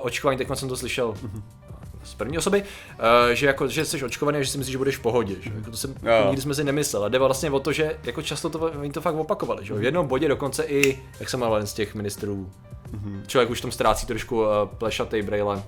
očkování, 0.00 0.38
teď 0.38 0.48
jsem 0.54 0.68
to 0.68 0.76
slyšel, 0.76 1.14
z 2.08 2.14
první 2.14 2.38
osoby, 2.38 2.62
uh, 2.62 3.32
že, 3.32 3.46
jako, 3.46 3.68
že 3.68 3.84
jsi 3.84 4.04
očkovaný 4.04 4.38
a 4.38 4.42
že 4.42 4.50
si 4.50 4.58
myslíš, 4.58 4.72
že 4.72 4.78
budeš 4.78 4.96
v 4.96 5.00
pohodě. 5.00 5.36
Že? 5.40 5.50
Jako 5.54 5.70
to 5.70 5.76
jsem, 5.76 5.94
jo. 6.02 6.26
nikdy 6.26 6.42
jsme 6.42 6.54
si 6.54 6.64
nemyslel. 6.64 7.04
A 7.04 7.08
jde 7.08 7.18
vlastně 7.18 7.50
o 7.50 7.60
to, 7.60 7.72
že 7.72 7.96
jako 8.04 8.22
často 8.22 8.50
to, 8.50 8.58
oni 8.58 8.92
to 8.92 9.00
fakt 9.00 9.14
opakovali. 9.14 9.66
Že? 9.66 9.74
V 9.74 9.84
jednom 9.84 10.06
bodě 10.06 10.28
dokonce 10.28 10.64
i, 10.64 11.02
jak 11.20 11.28
jsem 11.28 11.40
jmenoval 11.40 11.66
z 11.66 11.72
těch 11.72 11.94
ministrů, 11.94 12.50
mm-hmm. 12.92 13.26
člověk 13.26 13.50
už 13.50 13.58
v 13.58 13.62
tom 13.62 13.72
ztrácí 13.72 14.06
trošku 14.06 14.40
uh, 14.40 14.46
plešatý 14.78 15.22
brejle. 15.22 15.62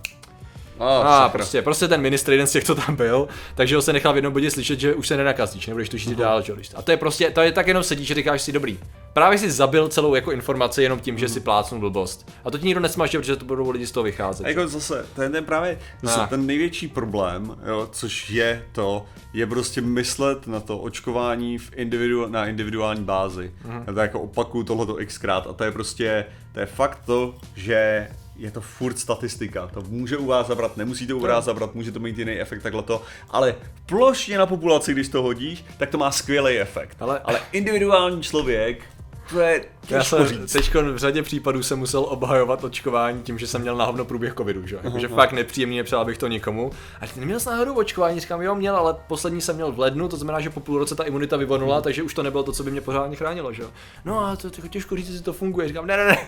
Oh, 0.80 1.06
a 1.06 1.28
prostě, 1.28 1.62
prostě 1.62 1.88
ten 1.88 2.00
ministr, 2.00 2.32
jeden 2.32 2.46
z 2.46 2.52
těch, 2.52 2.64
co 2.64 2.75
tam 2.75 2.96
byl, 2.96 3.28
takže 3.54 3.76
ho 3.76 3.82
se 3.82 3.92
nechal 3.92 4.12
v 4.12 4.16
jednom 4.16 4.32
bodě 4.32 4.50
slyšet, 4.50 4.80
že 4.80 4.94
už 4.94 5.08
se 5.08 5.16
nenakazíš, 5.16 5.66
nebudeš 5.66 5.88
to 5.88 5.99
šířit 5.99 6.18
uh-huh. 6.18 6.22
dál, 6.22 6.42
že? 6.42 6.52
A 6.75 6.82
to 6.82 6.90
je 6.90 6.96
prostě, 6.96 7.30
to 7.30 7.40
je 7.40 7.52
tak 7.52 7.66
jenom 7.66 7.82
sedíš, 7.82 8.08
že 8.08 8.14
říkáš 8.14 8.42
si 8.42 8.52
dobrý. 8.52 8.78
Právě 9.12 9.38
si 9.38 9.50
zabil 9.50 9.88
celou 9.88 10.14
jako 10.14 10.32
informaci 10.32 10.82
jenom 10.82 11.00
tím, 11.00 11.18
že 11.18 11.28
si 11.28 11.40
plácnul 11.40 11.80
blbost. 11.80 12.32
A 12.44 12.50
to 12.50 12.58
ti 12.58 12.66
nikdo 12.66 12.80
nesmaže, 12.80 13.18
protože 13.18 13.37
to 13.37 13.44
budou 13.44 13.70
lidi 13.70 13.87
z 13.87 13.90
toho 13.92 14.04
vycházet. 14.04 14.46
Jako 14.46 14.68
zase, 14.68 15.06
ten, 15.14 15.32
ten 15.32 15.44
právě, 15.44 15.78
zase, 16.02 16.20
ten 16.28 16.46
největší 16.46 16.88
problém, 16.88 17.56
jo, 17.66 17.88
což 17.92 18.30
je 18.30 18.64
to, 18.72 19.04
je 19.32 19.46
prostě 19.46 19.80
myslet 19.80 20.46
na 20.46 20.60
to 20.60 20.78
očkování 20.78 21.58
v 21.58 21.70
individu, 21.76 22.28
na 22.28 22.46
individuální 22.46 23.04
bázi. 23.04 23.52
Mm. 23.64 23.84
Já 23.87 23.92
to 23.92 24.00
jako 24.00 24.20
opakuju 24.20 24.64
tohleto 24.64 24.96
xkrát 25.06 25.46
a 25.46 25.52
to 25.52 25.64
je 25.64 25.72
prostě, 25.72 26.26
to 26.52 26.60
je 26.60 26.66
fakt 26.66 26.99
to, 27.06 27.34
že 27.56 28.08
je 28.40 28.50
to 28.50 28.61
furt 28.61 28.99
statistika. 28.99 29.66
To 29.66 29.82
může 29.88 30.16
u 30.16 30.26
vás 30.26 30.47
zabrat, 30.47 30.76
nemusí 30.76 31.06
to 31.06 31.16
u 31.16 31.20
vás 31.20 31.44
zabrat, 31.44 31.75
může 31.75 31.92
to 31.92 32.00
mít 32.00 32.18
jiný 32.18 32.32
efekt, 32.32 32.62
takhle 32.62 32.82
to. 32.82 33.02
Ale 33.30 33.54
plošně 33.87 34.38
na 34.38 34.47
populaci, 34.47 34.92
když 34.92 35.09
to 35.09 35.23
hodíš, 35.23 35.64
tak 35.78 35.90
to 35.90 35.99
má 35.99 36.11
skvělý 36.11 36.59
efekt. 36.59 36.97
Ale, 37.00 37.18
ale 37.18 37.40
individuální 37.52 38.23
člověk 38.23 38.85
to 39.30 39.40
je 39.40 39.64
Já 39.90 39.99
těžko 39.99 40.16
jsem 40.16 40.26
říct. 40.26 40.52
teď 40.52 40.75
v 40.75 40.96
řadě 40.96 41.22
případů 41.22 41.62
jsem 41.62 41.78
musel 41.78 42.00
obhajovat 42.08 42.64
očkování 42.64 43.22
tím, 43.22 43.38
že 43.38 43.46
jsem 43.46 43.60
měl 43.60 43.76
na 43.76 43.84
hovno 43.84 44.04
průběh 44.04 44.34
covidu, 44.34 44.66
že? 44.66 44.78
Jakože 44.82 45.08
fakt 45.08 45.32
nepříjemný, 45.32 45.76
nepřál 45.76 46.04
bych 46.04 46.18
to 46.18 46.26
nikomu. 46.26 46.70
A 47.00 47.06
ty 47.06 47.20
neměl 47.20 47.40
jsi 47.40 47.49
náhodou 47.49 47.75
očkování, 47.75 48.20
říkám, 48.20 48.42
jo, 48.42 48.54
měl, 48.54 48.76
ale 48.76 48.96
poslední 49.08 49.40
jsem 49.40 49.54
měl 49.56 49.72
v 49.72 49.78
lednu, 49.78 50.08
to 50.08 50.16
znamená, 50.16 50.40
že 50.40 50.50
po 50.50 50.60
půl 50.60 50.78
roce 50.78 50.94
ta 50.94 51.04
imunita 51.04 51.37
vyvonula, 51.37 51.80
takže 51.80 52.02
už 52.02 52.14
to 52.14 52.22
nebylo 52.22 52.42
to, 52.42 52.52
co 52.52 52.62
by 52.62 52.70
mě 52.70 52.80
pořádně 52.80 53.16
chránilo, 53.16 53.52
že? 53.52 53.62
jo. 53.62 53.70
No 54.04 54.20
a 54.26 54.37
to 54.37 54.46
je 54.46 54.52
jako 54.56 54.68
těžko 54.68 54.96
říct, 54.96 55.08
jestli 55.08 55.22
to 55.25 55.32
funguje. 55.32 55.68
Říkám, 55.68 55.87
ne, 55.87 55.96
ne, 55.96 56.06
ne. 56.06 56.18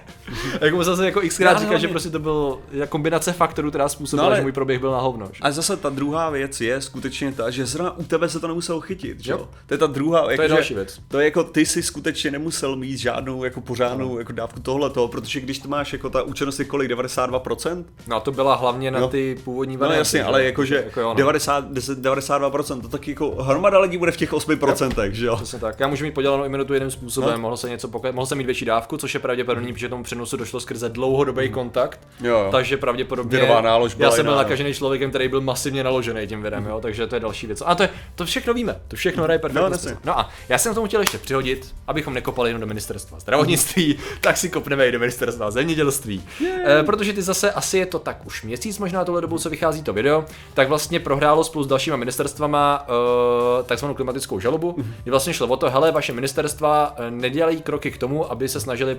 jako 0.61 0.77
musel 0.77 0.97
jsem 0.97 1.05
jako 1.05 1.21
xkrát 1.29 1.53
Já 1.57 1.61
říkat, 1.61 1.79
že 1.79 1.89
prostě 1.89 2.11
to 2.11 2.19
byl 2.19 2.59
kombinace 2.89 3.33
faktorů, 3.33 3.69
která 3.71 3.89
způsobila, 3.89 4.23
No 4.23 4.27
ale- 4.27 4.37
že 4.37 4.43
můj 4.43 4.53
proběh 4.53 4.81
byl 4.81 4.91
na 4.91 5.01
hovno. 5.01 5.27
Že? 5.33 5.39
A 5.41 5.51
zase 5.51 5.77
ta 5.77 5.89
druhá 5.89 6.31
věc 6.31 6.61
je 6.61 6.81
skutečně 6.81 7.33
ta, 7.33 7.51
že 7.51 7.67
zrovna 7.67 7.97
u 7.99 8.05
tebe 8.05 8.29
se 8.29 8.41
to 8.41 8.49
nemuselo 8.49 8.81
chytit, 8.81 9.21
že 9.21 9.33
Jo. 9.33 9.49
To 9.67 9.75
je 9.75 9.79
ta 9.79 9.87
druhá, 9.87 10.31
jako, 10.31 10.43
je 10.43 10.49
že- 10.49 10.55
další 10.55 10.75
věc. 10.75 11.01
To 11.09 11.19
je 11.19 11.25
jako 11.25 11.45
ty 11.45 11.67
si 11.67 11.83
skutečně 11.83 12.31
nemusel 12.31 12.77
mít 12.77 12.92
žádnou 13.01 13.45
jako 13.45 13.61
pořádnou 13.61 14.19
jako 14.19 14.33
dávku 14.33 14.61
tohleto, 14.61 15.09
protože 15.09 15.41
když 15.41 15.59
to 15.59 15.69
máš 15.69 15.93
jako 15.93 16.11
ta 16.11 16.23
účinnost 16.23 16.59
je 16.59 16.65
kolik, 16.65 16.91
92%? 16.91 17.85
No 18.07 18.17
a 18.17 18.21
to 18.21 18.33
byla 18.33 18.55
hlavně 18.55 18.91
na 18.91 19.01
No. 19.01 19.09
ty 19.09 19.37
původní 19.45 19.75
No 19.77 19.81
varianty. 19.81 19.99
jasně, 19.99 20.19
že? 20.19 20.25
ale 20.25 20.45
jakože 20.45 20.77
jako 20.87 21.01
jo, 21.01 21.09
no. 21.09 21.15
90, 21.15 21.65
10, 21.73 21.99
92%, 21.99 22.81
to 22.81 22.89
taky 22.89 23.11
jako 23.11 23.31
hromada 23.43 23.79
lidí 23.79 23.99
bude 23.99 24.13
v 24.13 24.17
těch 24.17 24.33
8%, 24.33 25.11
že 25.13 25.27
jo? 25.27 25.37
Přesně 25.37 25.59
tak. 25.59 25.81
Já 25.81 25.89
můžu 25.89 26.05
mít 26.05 26.15
podělanou 26.15 26.45
imunitu 26.45 26.75
jiným 26.75 26.91
způsobem, 26.91 27.31
No. 27.31 27.37
no. 27.37 27.43
mohl 27.43 27.57
jsem 27.57 27.71
něco 27.71 27.89
pokle- 27.89 28.13
mohl 28.13 28.27
jsem 28.27 28.39
mít 28.39 28.45
větší 28.45 28.65
dávku, 28.65 28.97
což 28.97 29.15
je 29.15 29.21
pravděpodobný, 29.21 29.73
protože 29.73 29.89
tomu 29.89 30.03
přenosu 30.05 30.37
došlo 30.37 30.61
skrze 30.61 30.89
dlouhodobý 30.89 31.49
kontakt. 31.49 32.01
Jo, 32.21 32.29
jo. 32.39 32.49
Takže 32.51 32.77
pravděpodobně. 32.77 33.49
Nálož 33.63 33.95
byla 33.95 34.11
já 34.11 34.17
jsem 34.17 34.25
byl 34.25 34.33
jiná, 34.33 34.43
nakažený 34.43 34.75
člověkem, 34.75 35.11
který 35.11 35.29
byl 35.29 35.41
masivně 35.41 35.85
naložený 35.85 36.27
tím 36.27 36.43
virem, 36.43 36.67
jo, 36.67 36.81
takže 36.81 37.07
to 37.07 37.17
je 37.17 37.21
další 37.21 37.47
věc. 37.47 37.63
A 37.67 37.75
to, 37.75 37.83
je, 37.83 37.89
to 38.15 38.25
všechno 38.25 38.55
víme, 38.55 38.81
to 38.89 38.97
všechno 38.97 39.23
hraje 39.25 39.39
No, 39.39 39.41
perfektně. 39.43 39.73
jasně. 39.73 39.97
no 40.05 40.19
a 40.19 40.29
já 40.49 40.59
jsem 40.59 40.73
k 40.73 40.75
tomu 40.75 40.87
chtěl 40.87 41.01
ještě 41.01 41.19
přihodit, 41.19 41.75
abychom 41.87 42.15
nekopali 42.15 42.51
jenom 42.51 42.61
do 42.61 42.67
ministerstva 42.83 43.21
zdravotnictví, 43.21 43.99
tak 44.21 44.37
si 44.37 44.49
kopneme 44.49 44.89
i 44.89 44.93
do 44.93 44.99
ministerstva 44.99 45.51
zemědělství. 45.51 46.23
E, 46.67 46.83
protože 46.83 47.13
ty 47.13 47.23
zase 47.23 47.53
asi 47.53 47.79
je 47.79 47.87
to 47.87 47.99
tak 47.99 48.27
už 48.27 48.43
měsíc 48.43 48.79
možná 48.79 49.05
tohle 49.05 49.21
dobou, 49.21 49.39
co 49.39 49.51
vychází 49.51 49.83
to 49.83 49.93
video, 49.93 50.25
tak 50.55 50.69
vlastně 50.69 51.01
prohrálo 51.01 51.45
spolu 51.45 51.65
s 51.65 51.67
dalšíma 51.67 51.97
ministerstvama 51.97 52.87
e, 52.89 53.63
takzvanou 53.63 53.95
klimatickou 53.95 54.41
žalobu, 54.41 54.77
kdy 55.03 55.11
vlastně 55.11 55.35
šlo 55.35 55.47
o 55.47 55.57
to, 55.57 55.71
hele, 55.71 55.93
vaše 55.93 56.13
ministerstva 56.13 56.95
eh, 56.97 57.11
nedělají 57.11 57.63
kroky 57.63 57.91
k 57.91 57.99
tomu, 57.99 58.33
aby 58.33 58.49
se 58.49 58.61
snažili 58.61 58.93
e, 58.93 58.97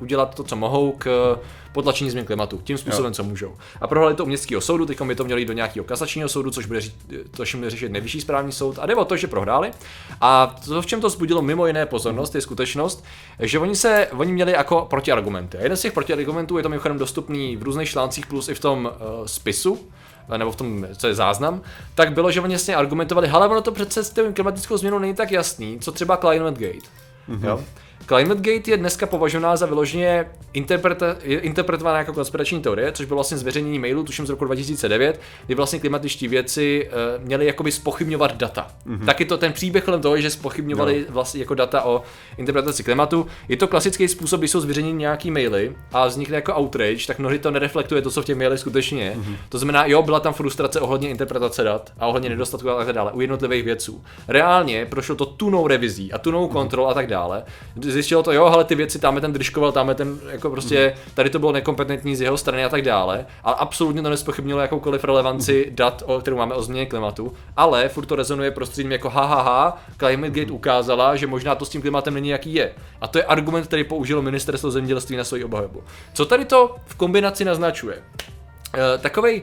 udělat 0.00 0.34
to, 0.34 0.44
co 0.44 0.56
mohou 0.56 0.92
k 0.98 1.36
potlačení 1.72 2.10
změn 2.10 2.24
klimatu, 2.24 2.60
tím 2.64 2.78
způsobem, 2.78 3.12
co 3.12 3.24
můžou. 3.24 3.56
A 3.80 3.86
prohráli 3.86 4.14
to 4.14 4.24
u 4.24 4.26
městského 4.26 4.60
soudu, 4.60 4.86
teď 4.86 5.02
by 5.02 5.14
to 5.14 5.24
měli 5.24 5.40
jít 5.40 5.46
do 5.46 5.52
nějakého 5.52 5.84
kasačního 5.84 6.28
soudu, 6.28 6.50
což 6.50 6.66
bude, 6.66 6.80
ří, 6.80 6.92
což 7.32 7.54
bude 7.54 7.70
řešit 7.70 7.92
nejvyšší 7.92 8.20
správní 8.20 8.52
soud. 8.52 8.78
A 8.78 8.86
jde 8.86 8.94
o 8.94 9.04
to, 9.04 9.16
že 9.16 9.26
prohráli. 9.26 9.70
A 10.20 10.56
to, 10.64 10.82
v 10.82 10.86
čem 10.86 11.00
to 11.00 11.06
vzbudilo 11.06 11.42
mimo 11.42 11.66
jiné 11.66 11.86
pozornost, 11.86 12.34
je 12.34 12.40
skutečnost, 12.40 13.04
že 13.38 13.58
oni 13.58 13.76
se, 13.76 14.08
oni 14.16 14.32
měli 14.32 14.52
jako 14.52 14.86
protiargumenty. 14.90 15.58
A 15.58 15.62
jeden 15.62 15.76
z 15.76 15.80
těch 15.80 15.92
protiargumentů 15.92 16.56
je 16.56 16.62
to 16.62 16.68
mimochodem 16.68 16.98
dostupný 16.98 17.56
v 17.56 17.62
různých 17.62 17.88
článcích 17.88 18.26
plus 18.26 18.48
i 18.48 18.54
v 18.54 18.60
tom 18.60 18.84
uh, 18.84 19.26
spisu, 19.26 19.88
nebo 20.36 20.52
v 20.52 20.56
tom, 20.56 20.86
co 20.96 21.06
je 21.08 21.14
záznam, 21.14 21.60
tak 21.94 22.12
bylo, 22.12 22.30
že 22.30 22.40
oni 22.40 22.52
jasně 22.52 22.76
argumentovali, 22.76 23.28
hele, 23.28 23.48
ono 23.48 23.60
to 23.60 23.72
přece 23.72 24.04
s 24.04 24.10
tou 24.10 24.32
klimatickou 24.32 24.76
změnou 24.76 24.98
není 24.98 25.14
tak 25.14 25.30
jasný, 25.30 25.78
co 25.78 25.92
třeba 25.92 26.16
Climate 26.16 26.66
Gate. 26.66 26.88
Mm-hmm. 27.28 27.46
Jo? 27.46 27.64
Climate 28.06 28.40
Gate 28.40 28.70
je 28.70 28.76
dneska 28.76 29.06
považovaná 29.06 29.56
za 29.56 29.66
vyloženě 29.66 30.26
interpreta- 30.54 31.16
interpretovaná 31.24 31.98
jako 31.98 32.12
konspirační 32.12 32.62
teorie, 32.62 32.92
což 32.92 33.06
bylo 33.06 33.16
vlastně 33.16 33.36
zveřejnění 33.38 33.78
mailu, 33.78 34.04
tuším 34.04 34.26
z 34.26 34.30
roku 34.30 34.44
2009, 34.44 35.20
kdy 35.46 35.54
vlastně 35.54 35.78
klimatičtí 35.78 36.28
věci 36.28 36.88
uh, 37.18 37.24
měli 37.24 37.46
jakoby 37.46 37.72
spochybňovat 37.72 38.36
data. 38.36 38.66
Mm-hmm. 38.86 39.04
Taky 39.04 39.24
to 39.24 39.38
ten 39.38 39.52
příběh 39.52 39.84
kolem 39.84 40.00
toho, 40.00 40.20
že 40.20 40.30
spochybňovali 40.30 41.04
no. 41.08 41.14
vlastně 41.14 41.40
jako 41.40 41.54
data 41.54 41.84
o 41.84 42.02
interpretaci 42.36 42.82
klimatu. 42.82 43.26
Je 43.48 43.56
to 43.56 43.68
klasický 43.68 44.08
způsob, 44.08 44.40
když 44.40 44.50
jsou 44.50 44.60
zveřejněny 44.60 44.98
nějaký 44.98 45.30
maily 45.30 45.72
a 45.92 46.06
vznikne 46.06 46.36
jako 46.36 46.54
outrage, 46.58 47.06
tak 47.06 47.18
mnohdy 47.18 47.38
to 47.38 47.50
nereflektuje 47.50 48.02
to, 48.02 48.10
co 48.10 48.22
v 48.22 48.24
těch 48.24 48.36
mailech 48.36 48.60
skutečně 48.60 49.04
je. 49.04 49.14
Mm-hmm. 49.14 49.36
To 49.48 49.58
znamená, 49.58 49.86
jo, 49.86 50.02
byla 50.02 50.20
tam 50.20 50.34
frustrace 50.34 50.80
ohledně 50.80 51.08
interpretace 51.08 51.64
dat 51.64 51.92
a 51.98 52.06
ohledně 52.06 52.28
nedostatku 52.28 52.70
a 52.70 52.84
tak 52.84 52.94
dále 52.94 53.12
u 53.12 53.20
jednotlivých 53.20 53.64
vědců. 53.64 54.04
Reálně 54.28 54.86
prošlo 54.86 55.14
to 55.14 55.26
tunou 55.26 55.66
revizí 55.66 56.12
a 56.12 56.18
tunou 56.18 56.48
kontrol 56.48 56.88
a 56.88 56.94
tak 56.94 57.06
dále. 57.06 57.44
Zjistilo 57.92 58.22
to, 58.22 58.32
jo, 58.32 58.44
ale 58.44 58.64
ty 58.64 58.74
věci, 58.74 58.98
tam 58.98 59.20
ten 59.20 59.32
držkoval, 59.32 59.72
tam 59.72 59.94
ten, 59.94 60.20
jako 60.30 60.50
prostě, 60.50 60.94
tady 61.14 61.30
to 61.30 61.38
bylo 61.38 61.52
nekompetentní 61.52 62.16
z 62.16 62.20
jeho 62.20 62.36
strany 62.36 62.64
a 62.64 62.68
tak 62.68 62.82
dále. 62.82 63.26
Ale 63.44 63.54
absolutně 63.58 64.02
to 64.02 64.10
nespochybnilo 64.10 64.60
jakoukoliv 64.60 65.04
relevanci 65.04 65.68
dat, 65.70 66.02
o 66.06 66.20
kterou 66.20 66.36
máme 66.36 66.54
o 66.54 66.62
změně 66.62 66.86
klimatu. 66.86 67.32
Ale 67.56 67.88
furt 67.88 68.06
to 68.06 68.16
rezonuje 68.16 68.50
prostředím 68.50 68.92
jako 68.92 69.10
ha, 69.10 69.24
ha, 69.24 69.42
ha, 69.42 69.82
Climate 69.98 70.40
Gate 70.40 70.52
ukázala, 70.52 71.16
že 71.16 71.26
možná 71.26 71.54
to 71.54 71.64
s 71.64 71.68
tím 71.68 71.82
klimatem 71.82 72.14
není 72.14 72.28
jaký 72.28 72.54
je. 72.54 72.72
A 73.00 73.08
to 73.08 73.18
je 73.18 73.24
argument, 73.24 73.66
který 73.66 73.84
použilo 73.84 74.22
ministerstvo 74.22 74.70
zemědělství 74.70 75.16
na 75.16 75.24
svoji 75.24 75.44
obhajobu. 75.44 75.82
Co 76.14 76.26
tady 76.26 76.44
to 76.44 76.76
v 76.86 76.94
kombinaci 76.94 77.44
naznačuje? 77.44 78.02
E, 78.74 78.98
takovej 78.98 79.42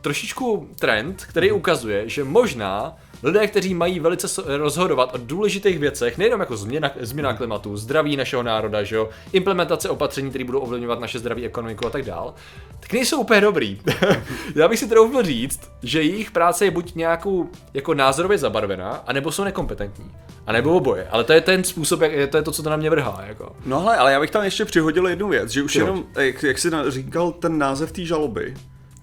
trošičku 0.00 0.68
trend, 0.78 1.24
který 1.28 1.52
ukazuje, 1.52 2.08
že 2.08 2.24
možná 2.24 2.96
lidé, 3.24 3.46
kteří 3.46 3.74
mají 3.74 4.00
velice 4.00 4.42
rozhodovat 4.56 5.14
o 5.14 5.18
důležitých 5.18 5.78
věcech, 5.78 6.18
nejenom 6.18 6.40
jako 6.40 6.56
změna, 6.56 6.90
změna 7.00 7.34
klimatu, 7.34 7.76
zdraví 7.76 8.16
našeho 8.16 8.42
národa, 8.42 8.82
že 8.82 8.96
jo, 8.96 9.08
implementace 9.32 9.88
opatření, 9.88 10.30
které 10.30 10.44
budou 10.44 10.58
ovlivňovat 10.58 11.00
naše 11.00 11.18
zdraví, 11.18 11.44
ekonomiku 11.44 11.86
a 11.86 11.90
tak 11.90 12.04
dál, 12.04 12.34
tak 12.80 12.92
nejsou 12.92 13.20
úplně 13.20 13.40
dobrý. 13.40 13.80
Já 14.54 14.68
bych 14.68 14.78
si 14.78 14.88
troufl 14.88 15.22
říct, 15.22 15.60
že 15.82 16.02
jejich 16.02 16.30
práce 16.30 16.64
je 16.64 16.70
buď 16.70 16.94
nějakou 16.94 17.48
jako 17.74 17.94
názorově 17.94 18.38
zabarvená, 18.38 19.02
anebo 19.06 19.32
jsou 19.32 19.44
nekompetentní. 19.44 20.10
A 20.46 20.52
nebo 20.52 20.74
oboje. 20.74 21.08
Ale 21.10 21.24
to 21.24 21.32
je 21.32 21.40
ten 21.40 21.64
způsob, 21.64 22.00
jak, 22.00 22.30
to 22.30 22.36
je 22.36 22.42
to, 22.42 22.52
co 22.52 22.62
to 22.62 22.70
na 22.70 22.76
mě 22.76 22.90
vrhá. 22.90 23.24
Jako. 23.26 23.56
No 23.66 23.80
hele, 23.80 23.96
ale 23.96 24.12
já 24.12 24.20
bych 24.20 24.30
tam 24.30 24.44
ještě 24.44 24.64
přihodil 24.64 25.06
jednu 25.08 25.28
věc, 25.28 25.50
že 25.50 25.62
už 25.62 25.70
Přihoď. 25.70 25.88
jenom, 25.88 26.04
jak, 26.16 26.42
jak 26.42 26.58
jsi 26.58 26.70
říkal 26.88 27.32
ten 27.32 27.58
název 27.58 27.92
té 27.92 28.04
žaloby. 28.04 28.54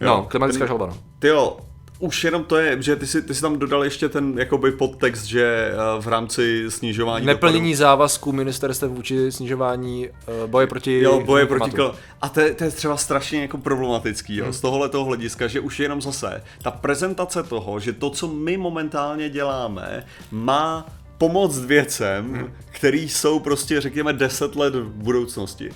No, 0.02 0.26
klimatická 0.30 0.66
žaloba. 0.66 0.86
No. 0.86 0.98
Ty 1.20 1.28
jo, 1.28 1.58
už 2.02 2.24
jenom 2.24 2.44
to 2.44 2.58
je, 2.58 2.82
že 2.82 2.96
ty 2.96 3.08
si, 3.08 3.22
ty 3.22 3.36
si 3.36 3.42
tam 3.42 3.60
dodal 3.60 3.84
ještě 3.84 4.10
ten 4.10 4.34
jakoby 4.40 4.72
podtext, 4.72 5.26
že 5.26 5.72
eh, 5.72 6.02
v 6.02 6.08
rámci 6.08 6.66
snižování 6.70 7.26
Neplnění 7.26 7.76
závazků 7.76 8.32
ministerstva 8.32 8.88
vůči 8.88 9.32
snižování 9.32 10.10
uh, 10.10 10.50
boje 10.50 10.68
proti 10.68 11.00
Jo, 11.00 11.22
boje 11.26 11.46
proti 11.46 11.72
klimatu. 11.72 11.94
kl... 11.94 12.00
A 12.22 12.30
to 12.30 12.40
je, 12.40 12.54
to 12.54 12.64
je 12.64 12.72
třeba 12.72 12.98
strašně 12.98 13.42
jako 13.42 13.58
problematický, 13.58 14.38
Hmm. 14.38 14.46
jo, 14.48 14.54
z 14.54 14.62
tohohle 14.62 14.90
toho 14.90 15.06
hlediska, 15.06 15.48
že 15.48 15.60
už 15.60 15.80
jenom 15.80 16.02
zase 16.02 16.44
ta 16.62 16.72
prezentace 16.72 17.44
toho, 17.44 17.80
že 17.80 17.94
to, 17.94 18.10
co 18.10 18.28
my 18.28 18.58
momentálně 18.58 19.30
děláme, 19.30 20.06
má 20.32 20.86
pomoct 21.18 21.60
věcem, 21.66 22.34
Hmm. 22.34 22.52
které 22.72 22.98
jsou 22.98 23.40
prostě, 23.40 23.82
řekněme, 23.82 24.14
10 24.14 24.56
let 24.56 24.76
v 24.76 24.90
budoucnosti. 24.90 25.70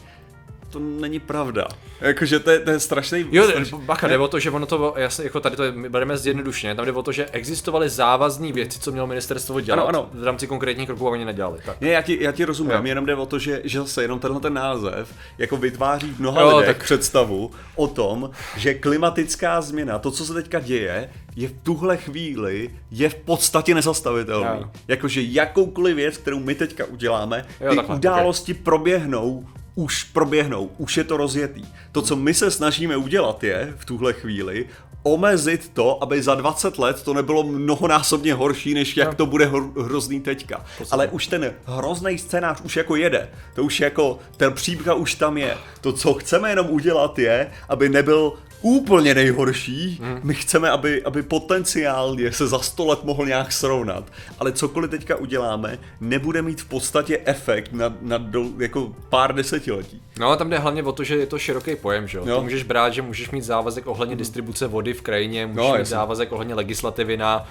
To 0.75 0.79
není 0.79 1.20
pravda. 1.20 1.67
Jakože 2.01 2.39
to 2.39 2.51
je, 2.51 2.60
to 2.60 2.72
je 2.72 2.79
strašný... 2.79 3.25
Jo, 3.32 3.44
straš... 3.48 3.74
bacha, 3.74 4.08
jde 4.08 4.17
o 4.17 4.27
to, 4.27 4.39
že 4.39 4.51
ono 4.51 4.65
to, 4.65 4.94
jasně, 4.98 5.24
jako 5.24 5.39
tady 5.39 5.55
to 5.55 5.63
je, 5.63 5.72
my 5.72 5.89
bereme 5.89 6.17
zjednodušeně, 6.17 6.75
tam 6.75 6.86
jde 6.86 6.91
o 6.91 7.03
to, 7.03 7.12
že 7.12 7.25
existovaly 7.32 7.89
závazné 7.89 8.51
věci, 8.51 8.79
co 8.79 8.91
mělo 8.91 9.08
ministerstvo 9.08 9.60
dělat 9.62 9.75
Ano, 9.79 9.88
ano. 9.88 10.10
v 10.13 10.24
rámci 10.24 10.48
konkrétních 10.48 10.88
kroků 10.88 11.08
a 11.08 11.12
oni 11.12 11.25
nedělali. 11.25 11.60
Tak. 11.65 11.82
Ne, 11.82 11.88
já 11.88 12.01
ti, 12.01 12.17
já 12.24 12.32
ti 12.32 12.46
rozumím, 12.46 12.72
Jo. 12.72 12.82
jenom 12.84 13.05
jde 13.05 13.15
o 13.15 13.25
to, 13.25 13.39
že, 13.39 13.62
že 13.63 13.79
zase 13.79 14.01
jenom 14.01 14.20
tenhle 14.20 14.41
ten 14.41 14.53
název 14.53 15.13
jako 15.38 15.58
vytváří 15.58 16.12
v 16.13 16.20
mnoha 16.20 16.41
Jo, 16.41 16.58
lidech 16.58 16.75
tak- 16.77 16.84
představu 16.86 17.51
o 17.75 17.88
tom, 17.88 18.29
že 18.58 18.74
klimatická 18.74 19.62
změna, 19.62 20.00
to, 20.00 20.12
co 20.12 20.25
se 20.25 20.34
teďka 20.34 20.60
děje, 20.60 21.10
je 21.36 21.48
v 21.48 21.55
tuhle 21.63 21.98
chvíli 21.98 22.70
je 22.91 23.10
v 23.10 23.15
podstatě 23.15 23.75
nezastavitelný. 23.75 24.65
Jakože 24.88 25.22
jakoukoliv 25.22 25.96
věc, 25.96 26.17
kterou 26.17 26.39
my 26.39 26.55
teďka 26.55 26.86
uděláme, 26.86 27.46
Jo, 27.62 27.70
ty 27.70 27.75
takhle, 27.75 27.96
události 27.96 28.53
proběhnou 28.53 29.46
už 29.75 30.03
proběhnou, 30.03 30.72
už 30.77 30.98
je 30.98 31.03
to 31.03 31.17
rozjetý. 31.17 31.65
To, 31.91 32.01
co 32.01 32.15
my 32.15 32.34
se 32.34 32.51
snažíme 32.51 32.98
udělat, 32.98 33.44
je 33.44 33.74
v 33.77 33.86
tuhle 33.86 34.13
chvíli 34.13 34.65
omezit 35.03 35.72
to, 35.74 36.03
aby 36.03 36.22
za 36.22 36.36
20 36.36 36.77
let 36.77 37.03
to 37.03 37.13
nebylo 37.13 37.44
mnohonásobně 37.44 38.34
horší, 38.34 38.74
než 38.74 38.98
jak 38.98 39.15
to 39.15 39.25
bude 39.25 39.48
hor- 39.48 39.84
hrozný 39.84 40.22
teďka. 40.22 40.65
Ale 40.91 41.08
už 41.08 41.27
ten 41.27 41.53
hrozný 41.65 42.17
scénář 42.17 42.62
už 42.62 42.75
jako 42.75 42.96
jede. 42.96 43.29
To 43.55 43.63
už 43.63 43.79
jako, 43.79 44.20
ten 44.38 44.53
příběh 44.53 44.96
už 44.96 45.15
tam 45.15 45.38
je. 45.38 45.58
To, 45.82 45.94
co 45.94 46.13
chceme 46.13 46.50
jenom 46.50 46.70
udělat, 46.70 47.20
je, 47.20 47.51
aby 47.70 47.89
nebyl 47.89 48.34
úplně 48.65 49.15
nejhorší. 49.15 50.00
Hmm. 50.01 50.19
My 50.24 50.34
chceme, 50.34 50.69
aby, 50.69 51.03
aby 51.03 51.24
potenciálně 51.24 52.31
se 52.31 52.48
za 52.48 52.60
100 52.60 52.86
let 52.86 53.03
mohl 53.03 53.25
nějak 53.25 53.51
srovnat. 53.51 54.03
Ale 54.39 54.51
cokoliv 54.51 54.91
teďka 54.91 55.15
uděláme, 55.15 55.79
nebude 56.01 56.41
mít 56.41 56.62
v 56.62 56.65
podstatě 56.65 57.19
efekt 57.25 57.74
na, 57.74 57.93
na 58.01 58.17
do, 58.17 58.45
jako 58.60 58.95
pár 59.10 59.36
desetiletí. 59.36 60.01
No 60.19 60.29
a 60.29 60.36
tam 60.36 60.50
jde 60.50 60.57
hlavně 60.57 60.84
o 60.84 60.91
to, 60.91 61.03
že 61.03 61.15
je 61.15 61.25
to 61.25 61.39
široký 61.39 61.75
pojem, 61.75 62.07
že 62.07 62.17
jo? 62.17 62.24
Jo. 62.27 62.38
Ty 62.38 62.43
můžeš 62.43 62.63
brát, 62.63 62.93
že 62.93 63.01
můžeš 63.01 63.31
mít 63.31 63.43
závazek 63.43 63.88
ohledně 63.88 64.15
distribuce 64.15 64.67
vody 64.67 64.93
v 64.93 65.01
krajině, 65.01 65.48
můžeš 65.48 65.57
No, 65.72 65.77
mít 65.77 65.86
závazek 65.86 66.31
ohledně 66.31 66.55
legislativy 66.55 67.17
na 67.17 67.48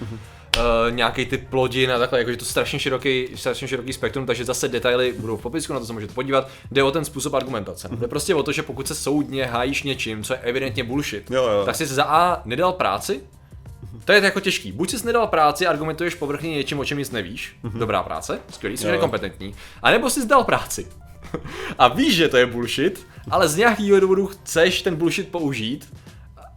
uh, 0.57 0.91
nějaký 0.91 1.25
typ 1.25 1.49
plodin 1.49 1.91
a 1.91 1.99
takhle, 1.99 2.19
jakože 2.19 2.37
to 2.37 2.45
strašně 2.45 2.79
široký, 2.79 3.27
strašně 3.35 3.67
široký 3.67 3.93
spektrum, 3.93 4.25
takže 4.25 4.45
zase 4.45 4.67
detaily 4.67 5.13
budou 5.19 5.37
v 5.37 5.41
popisku, 5.41 5.73
na 5.73 5.79
to 5.79 5.85
se 5.85 5.93
můžete 5.93 6.13
podívat. 6.13 6.49
Jde 6.71 6.83
o 6.83 6.91
ten 6.91 7.05
způsob 7.05 7.33
argumentace. 7.33 7.89
Jde 7.91 8.07
prostě 8.07 8.35
o 8.35 8.43
to, 8.43 8.51
že 8.51 8.63
pokud 8.63 8.87
se 8.87 8.95
soudně 8.95 9.45
hájíš 9.45 9.83
něčím, 9.83 10.23
co 10.23 10.33
je 10.33 10.39
evidentně 10.39 10.83
bullshit, 10.83 11.31
Jo, 11.31 11.43
jo. 11.43 11.65
tak 11.65 11.75
jsi 11.75 11.85
za 11.85 12.03
A 12.03 12.41
nedal 12.45 12.73
práci, 12.73 13.21
to 14.05 14.11
je 14.11 14.21
jako 14.23 14.39
těžký. 14.39 14.71
Buď 14.71 14.89
jsi 14.89 15.05
nedal 15.05 15.27
práci, 15.27 15.67
argumentuješ 15.67 16.15
povrchně 16.15 16.49
něčím, 16.49 16.79
o 16.79 16.85
čem 16.85 16.97
nic 16.97 17.11
nevíš. 17.11 17.55
Dobrá 17.63 18.03
práce, 18.03 18.39
skvělý, 18.49 18.77
jsi 18.77 18.87
nekompetentní. 18.87 19.55
A 19.81 19.91
nebo 19.91 20.09
jsi 20.09 20.21
zdal 20.21 20.43
práci. 20.43 20.87
a 21.77 21.87
víš, 21.87 22.15
že 22.15 22.27
to 22.27 22.37
je 22.37 22.45
bullshit, 22.45 23.07
ale 23.31 23.47
z 23.47 23.55
nějakého 23.55 23.99
důvodu 23.99 24.27
chceš 24.27 24.81
ten 24.81 24.95
bullshit 24.95 25.27
použít, 25.27 25.93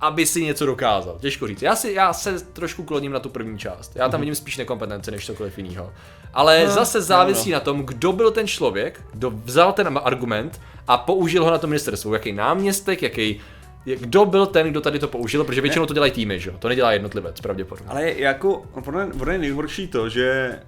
aby 0.01 0.27
si 0.27 0.45
něco 0.45 0.67
dokázal. 0.67 1.17
Těžko 1.21 1.47
říct. 1.47 1.63
Já, 1.63 1.77
si, 1.77 1.93
já 1.93 2.13
se 2.13 2.41
trošku 2.41 2.83
kloním 2.83 3.13
na 3.13 3.21
tu 3.21 3.29
první 3.29 3.59
část. 3.59 3.97
Já 3.97 4.09
tam 4.09 4.21
vidím 4.21 4.35
spíš 4.35 4.57
nekompetence 4.57 5.11
než 5.11 5.27
cokoliv 5.27 5.59
jiného. 5.59 5.93
Ale 6.35 6.65
No, 6.65 6.71
zase 6.71 7.01
závisí 7.03 7.51
no, 7.51 7.55
na 7.55 7.61
tom, 7.61 7.83
kdo 7.83 8.13
byl 8.13 8.31
ten 8.31 8.47
člověk, 8.47 9.01
kdo 9.13 9.31
vzal 9.31 9.73
ten 9.73 10.01
argument 10.05 10.61
a 10.89 10.97
použil 10.97 11.45
ho 11.45 11.51
na 11.51 11.59
to 11.59 11.67
ministerstvo. 11.67 12.15
Jaký 12.15 12.33
náměstek, 12.33 13.03
jaký 13.03 13.41
kdo 13.85 14.25
byl 14.25 14.47
ten, 14.47 14.71
kdo 14.71 14.81
tady 14.81 14.99
to 14.99 15.09
použil, 15.09 15.45
protože 15.45 15.61
většinou 15.61 15.87
to 15.87 15.95
dělají 15.95 16.13
týmy, 16.13 16.41
že 16.41 16.51
jo? 16.51 16.57
To 16.59 16.69
nedělá 16.69 16.93
jednotlivec, 16.93 17.41
pravděpodobně. 17.41 17.91
Ale 17.91 18.13
jako, 18.13 18.63
ono 18.87 19.33
je 19.33 19.39
nejhorší 19.39 19.89
to, 19.89 20.09
že 20.09 20.59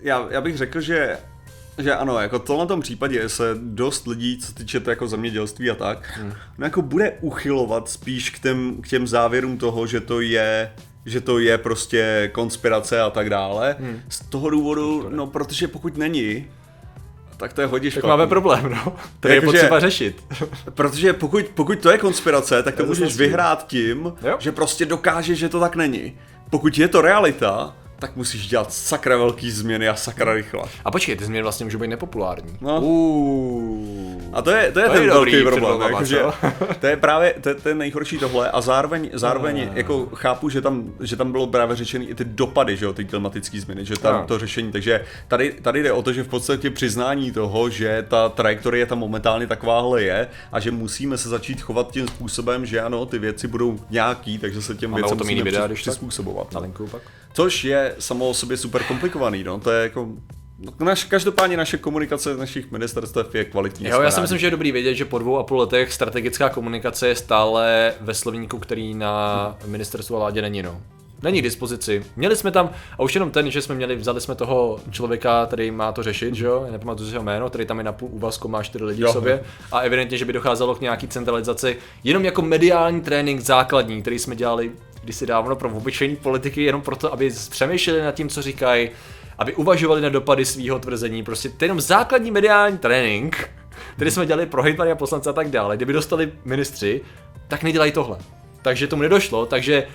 já, 0.00 0.26
já 0.30 0.40
bych 0.40 0.56
řekl, 0.56 0.80
že 0.80 1.18
že 1.78 1.94
ano, 1.94 2.18
jako 2.18 2.38
to 2.38 2.58
na 2.58 2.66
tom 2.66 2.80
případě 2.80 3.28
se 3.28 3.42
dost 3.54 4.06
lidí, 4.06 4.38
co 4.38 4.52
týče 4.52 4.80
to 4.80 4.90
jako 4.90 5.08
zemědělství 5.08 5.70
a 5.70 5.74
tak, 5.74 6.18
hmm. 6.18 6.32
no 6.58 6.66
jako 6.66 6.82
bude 6.82 7.12
uchylovat 7.20 7.88
spíš 7.88 8.30
k 8.30 8.38
těm, 8.38 8.82
k 8.82 8.88
těm 8.88 9.06
závěrům 9.06 9.58
toho, 9.58 9.86
že 9.86 10.00
to 10.00 10.20
je 10.20 10.72
že 11.06 11.20
to 11.20 11.38
je 11.38 11.58
prostě 11.58 12.30
konspirace 12.34 13.00
a 13.00 13.10
tak 13.10 13.30
dále. 13.30 13.76
Hmm. 13.80 14.00
Z 14.08 14.20
toho 14.20 14.50
důvodu, 14.50 15.06
no 15.08 15.26
protože 15.26 15.68
pokud 15.68 15.96
není, 15.96 16.46
tak 17.36 17.52
to 17.52 17.60
je 17.60 17.66
hodně 17.66 17.90
Tak 17.90 17.92
špatný. 17.92 18.08
máme 18.08 18.26
problém, 18.26 18.70
no. 18.70 18.96
To 19.20 19.28
je 19.28 19.40
potřeba 19.40 19.80
řešit. 19.80 20.24
Protože 20.74 21.12
pokud, 21.12 21.44
pokud 21.54 21.78
to 21.78 21.90
je 21.90 21.98
konspirace, 21.98 22.62
tak 22.62 22.74
to 22.74 22.82
to 22.82 22.86
můžeš 22.86 23.16
vyhrát 23.16 23.66
tím, 23.66 24.12
Jo. 24.22 24.36
že 24.38 24.52
prostě 24.52 24.86
dokážeš, 24.86 25.38
že 25.38 25.48
to 25.48 25.60
tak 25.60 25.76
není. 25.76 26.18
Pokud 26.50 26.78
je 26.78 26.88
to 26.88 27.00
realita, 27.00 27.76
tak 27.98 28.16
musíš 28.16 28.48
dělat 28.48 28.72
sakra 28.72 29.16
velký 29.16 29.50
změny 29.50 29.88
a 29.88 29.94
sakra 29.94 30.34
rychle. 30.34 30.62
A 30.84 30.90
počkej, 30.90 31.16
ty 31.16 31.24
změny 31.24 31.42
vlastně 31.42 31.64
můžou 31.64 31.78
být 31.78 31.88
nepopulární. 31.88 32.56
No. 32.60 32.80
Uuu. 32.80 34.30
A 34.32 34.42
to 34.42 34.50
je, 34.50 34.72
to 34.72 34.80
je 34.80 34.86
To 34.86 34.92
ten 34.92 35.02
je 35.02 35.08
velký 35.10 35.42
problém, 35.42 35.80
jakože, 35.80 36.18
co? 36.18 36.32
to 36.80 36.86
je 36.86 36.96
právě 36.96 37.34
to 37.40 37.48
je 37.48 37.54
ten 37.54 37.78
nejhorší 37.78 38.18
tohle 38.18 38.50
a 38.50 38.60
zároveň, 38.60 39.10
zároveň 39.12 39.70
jako 39.74 40.08
chápu, 40.14 40.48
že 40.48 40.60
tam, 40.60 40.92
že 41.00 41.16
tam 41.16 41.32
bylo 41.32 41.46
právě 41.46 41.76
řešený 41.76 42.08
i 42.08 42.14
ty 42.14 42.24
dopady, 42.24 42.76
že 42.76 42.84
jo, 42.84 42.92
ty 42.92 43.04
klimatické 43.04 43.60
změny, 43.60 43.84
že 43.84 43.94
tam 43.98 44.14
Ano. 44.14 44.26
to 44.26 44.38
řešení, 44.38 44.72
takže 44.72 45.04
tady, 45.28 45.52
tady 45.62 45.82
jde 45.82 45.92
o 45.92 46.02
to, 46.02 46.12
že 46.12 46.22
v 46.22 46.28
podstatě 46.28 46.70
přiznání 46.70 47.32
toho, 47.32 47.70
že 47.70 48.04
ta 48.08 48.28
trajektorie 48.28 48.86
tam 48.86 48.98
momentálně 48.98 49.46
takováhle 49.46 50.02
je 50.02 50.28
a 50.52 50.60
že 50.60 50.70
musíme 50.70 51.18
se 51.18 51.28
začít 51.28 51.60
chovat 51.60 51.90
tím 51.90 52.08
způsobem, 52.08 52.66
že 52.66 52.80
ano, 52.80 53.06
ty 53.06 53.18
věci 53.18 53.48
budou 53.48 53.78
nějaký, 53.90 54.38
takže 54.38 54.62
se 54.62 54.74
těm 54.74 54.90
Máme 54.90 55.02
věcem 55.02 55.18
musíme 55.18 55.42
videa, 55.42 55.68
přizpůsobovat. 55.68 56.52
Na 56.52 56.60
linku 56.60 56.86
pak. 56.86 57.02
Což 57.32 57.64
je 57.64 57.94
samo 57.98 58.28
o 58.28 58.34
sobě 58.34 58.56
super 58.56 58.82
komplikovaný, 58.82 59.44
no, 59.44 59.60
to 59.60 59.70
je 59.70 59.82
jako 59.82 60.08
no, 60.58 60.86
Naš, 60.86 61.04
každopádně 61.04 61.56
naše 61.56 61.78
komunikace 61.78 62.36
našich 62.36 62.70
ministerstev 62.70 63.34
je 63.34 63.44
kvalitní. 63.44 63.88
Jo, 63.88 64.00
já 64.00 64.10
si 64.10 64.20
myslím, 64.20 64.38
že 64.38 64.46
je 64.46 64.50
dobrý 64.50 64.72
vědět, 64.72 64.94
že 64.94 65.04
po 65.04 65.18
dvou 65.18 65.38
a 65.38 65.42
půl 65.44 65.58
letech 65.58 65.92
strategická 65.92 66.48
komunikace 66.48 67.08
je 67.08 67.14
stále 67.14 67.94
ve 68.00 68.14
slovníku, 68.14 68.58
který 68.58 68.94
na 68.94 69.56
ministerstvu 69.66 70.16
a 70.16 70.18
vládě 70.18 70.42
není, 70.42 70.62
no. 70.62 70.80
Není 71.22 71.40
k 71.40 71.42
dispozici. 71.44 72.04
Měli 72.16 72.36
jsme 72.36 72.50
tam, 72.50 72.70
a 72.98 73.02
už 73.02 73.14
jenom 73.14 73.30
ten, 73.30 73.50
že 73.50 73.62
jsme 73.62 73.74
měli, 73.74 73.96
vzali 73.96 74.20
jsme 74.20 74.34
toho 74.34 74.80
člověka, 74.90 75.46
který 75.46 75.70
má 75.70 75.92
to 75.92 76.02
řešit, 76.02 76.34
že 76.34 76.46
jo, 76.46 76.62
já 76.66 76.72
nepamatuji 76.72 77.08
si 77.08 77.14
jeho 77.14 77.24
jméno, 77.24 77.48
který 77.48 77.66
tam 77.66 77.78
je 77.78 77.84
na 77.84 77.92
půl 77.92 78.08
úvazku, 78.12 78.48
má 78.48 78.62
čtyři 78.62 78.84
lidi 78.84 79.02
Jo. 79.02 79.10
v 79.10 79.12
sobě 79.12 79.42
a 79.72 79.80
evidentně, 79.80 80.18
že 80.18 80.24
by 80.24 80.32
docházelo 80.32 80.74
k 80.74 80.80
nějaký 80.80 81.08
centralizaci, 81.08 81.76
jenom 82.04 82.24
jako 82.24 82.42
mediální 82.42 83.00
trénink 83.00 83.40
základní, 83.40 84.02
který 84.02 84.18
jsme 84.18 84.36
dělali 84.36 84.70
kdysi 85.08 85.26
dávno 85.26 85.56
pro 85.56 85.68
obyčejní 85.68 86.16
politiky, 86.16 86.62
jenom 86.62 86.82
proto, 86.82 87.12
aby 87.12 87.30
přemýšleli 87.50 88.02
nad 88.02 88.14
tím, 88.14 88.28
co 88.28 88.42
říkají, 88.42 88.90
aby 89.38 89.54
uvažovali 89.54 90.00
na 90.00 90.08
dopady 90.08 90.44
svého 90.44 90.78
tvrzení, 90.78 91.22
prostě 91.22 91.48
to 91.48 91.64
je 91.64 91.66
jenom 91.66 91.80
základní 91.80 92.30
mediální 92.30 92.78
trénink, 92.78 93.50
který 93.96 94.10
jsme 94.10 94.26
dělali 94.26 94.46
pro 94.46 94.62
hejtmany 94.62 94.90
a 94.90 94.94
poslance 94.94 95.30
a 95.30 95.32
tak 95.32 95.50
dále. 95.50 95.76
Kdyby 95.76 95.92
dostali 95.92 96.32
ministři, 96.44 97.00
tak 97.48 97.62
nedělají 97.62 97.92
tohle. 97.92 98.18
Takže 98.62 98.86
tomu 98.86 99.02
nedošlo, 99.02 99.46
takže 99.46 99.86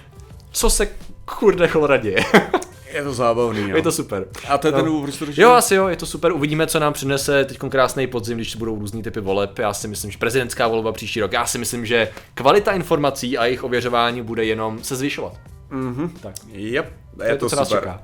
co 0.52 0.70
se 0.70 0.88
kurde 1.26 1.68
cholera 1.68 1.98
děje? 1.98 2.20
Je 2.94 3.04
to 3.04 3.14
zábavný, 3.14 3.68
no. 3.70 3.76
je 3.76 3.82
to 3.84 3.92
super. 3.92 4.26
A 4.50 4.58
to 4.58 4.68
je 4.68 4.72
ten 4.72 4.82
No. 4.82 4.88
důvod, 4.92 5.02
proč 5.04 5.18
to 5.18 5.26
řešíme? 5.26 5.44
Jo, 5.44 5.52
asi 5.52 5.76
jo, 5.76 5.88
je 5.88 5.96
to 5.96 6.06
super. 6.06 6.32
Uvidíme, 6.32 6.68
co 6.68 6.80
nám 6.80 6.94
přinese 6.94 7.46
teď 7.46 7.58
krásný 7.70 8.08
podzim, 8.08 8.38
když 8.38 8.56
budou 8.56 8.80
různý 8.80 9.04
typy 9.04 9.20
voleb. 9.20 9.60
Já 9.60 9.74
si 9.74 9.88
myslím, 9.88 10.12
že 10.12 10.18
prezidentská 10.18 10.68
volba 10.68 10.92
příští 10.92 11.22
rok. 11.22 11.34
Já 11.34 11.46
si 11.46 11.58
myslím, 11.58 11.86
že 11.86 12.10
kvalita 12.34 12.72
informací 12.72 13.38
a 13.38 13.46
jejich 13.46 13.64
ověřování 13.64 14.22
bude 14.22 14.46
jenom 14.46 14.84
se 14.84 14.96
zvyšovat. 14.96 15.34
Mhm. 15.70 16.10
Tak. 16.22 16.36
Yep, 16.48 16.94
je 17.24 17.30
je 17.30 17.38
to, 17.38 17.50
to, 17.50 17.66
super. 17.66 17.80
čeká. 17.82 18.04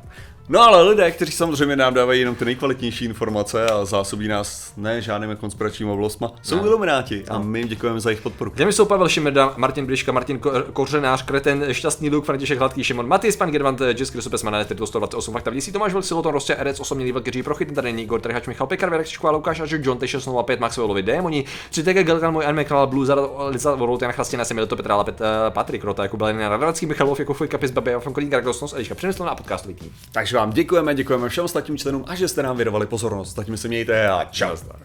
No 0.52 0.62
ale 0.62 0.84
lidé, 0.90 1.12
kteří 1.12 1.32
samozřejmě 1.32 1.76
nám 1.76 1.94
dávají 1.94 2.20
jenom 2.20 2.36
ty 2.36 2.46
nejkvalitnější 2.46 3.06
informace 3.06 3.66
a 3.66 3.86
zásobí 3.86 4.28
nás 4.28 4.74
ne 4.78 5.02
žádnými 5.02 5.36
konspiračními 5.36 5.92
oblastma, 5.92 6.32
jsou 6.42 6.56
No. 6.58 6.66
ilumináti 6.66 7.24
a 7.30 7.40
my 7.40 7.60
jim 7.60 7.68
děkujeme 7.68 8.00
za 8.00 8.10
jejich 8.10 8.22
podporu. 8.22 8.52
Těmi 8.56 8.74
jsou 8.74 8.86
Pavel 8.86 9.10
Šimrda, 9.10 9.54
Martin 9.58 9.86
Bliška, 9.86 10.12
Martin 10.12 10.38
Ko- 10.38 10.64
Kořenář, 10.74 11.22
Kreten, 11.24 11.66
Šťastný 11.72 12.10
Luk, 12.10 12.26
František 12.26 12.60
Hladký, 12.60 12.84
Šimon, 12.84 13.08
Matis, 13.08 13.36
Pan 13.36 13.52
Gervant, 13.52 13.82
Jess 14.00 14.12
Krysopes, 14.12 14.44
Mané, 14.44 14.66
128, 14.86 15.34
Fakta 15.34 15.52
Vdísí, 15.52 15.72
Tomáš 15.72 15.94
Vlk, 15.94 16.06
Siloton, 16.06 16.34
Rostě, 16.34 16.56
Erec, 16.56 16.80
Osobnělý 16.80 17.12
Vlk, 17.12 17.26
Jiří 17.28 17.44
Prochyt, 17.44 17.76
tady 17.76 17.94
Nigor, 17.94 18.22
Trhač, 18.22 18.48
Michal 18.48 18.68
Pekar, 18.68 18.90
Verek, 18.90 19.08
Škvála, 19.08 19.36
Lukáš, 19.38 19.60
Ažuk, 19.60 19.82
John, 19.86 19.98
T605, 19.98 20.60
Maxwellovi, 20.60 21.04
Démoni, 21.04 21.46
3 21.70 21.84
TG, 21.84 22.04
Gelkan, 22.04 22.34
můj 22.34 22.46
Anime, 22.46 22.64
Král, 22.66 22.88
Blue, 22.88 23.06
Zara, 23.06 23.22
Liza, 23.50 23.76
Vorot, 23.76 24.02
Jan 24.02 24.12
Chrastina, 24.12 24.46
Semil, 24.46 24.68
to 24.68 24.76
Petra, 24.76 25.04
Pet, 25.04 25.22
eh, 25.22 25.26
Patrik, 25.50 25.84
Rota, 25.84 26.04
Jakub 26.04 26.20
Balený, 26.20 26.40
Radovanský, 26.40 26.86
Michalov, 26.86 27.20
jako 27.20 27.34
Fujka, 27.34 27.58
Pis, 27.58 27.72
Babe, 27.72 28.00
Fankolín, 28.00 28.30
Gargosnos, 28.30 28.74
Eliška, 28.74 28.96
Přemysl 28.96 29.24
a 29.24 29.36
podcastový 29.36 29.74
tým. 29.74 29.92
Takže 30.12 30.39
vám 30.40 30.52
děkujeme, 30.52 30.96
děkujeme 30.96 31.30
všem 31.30 31.46
ostatním 31.46 31.78
členům 31.78 32.04
a 32.08 32.16
že 32.16 32.28
jste 32.28 32.44
nám 32.44 32.58
věnovali 32.58 32.86
pozornost. 32.86 33.36
Zatím 33.36 33.58
se 33.58 33.68
mějte 33.68 34.10
a 34.10 34.26
čau. 34.32 34.50
Nazdar. 34.50 34.80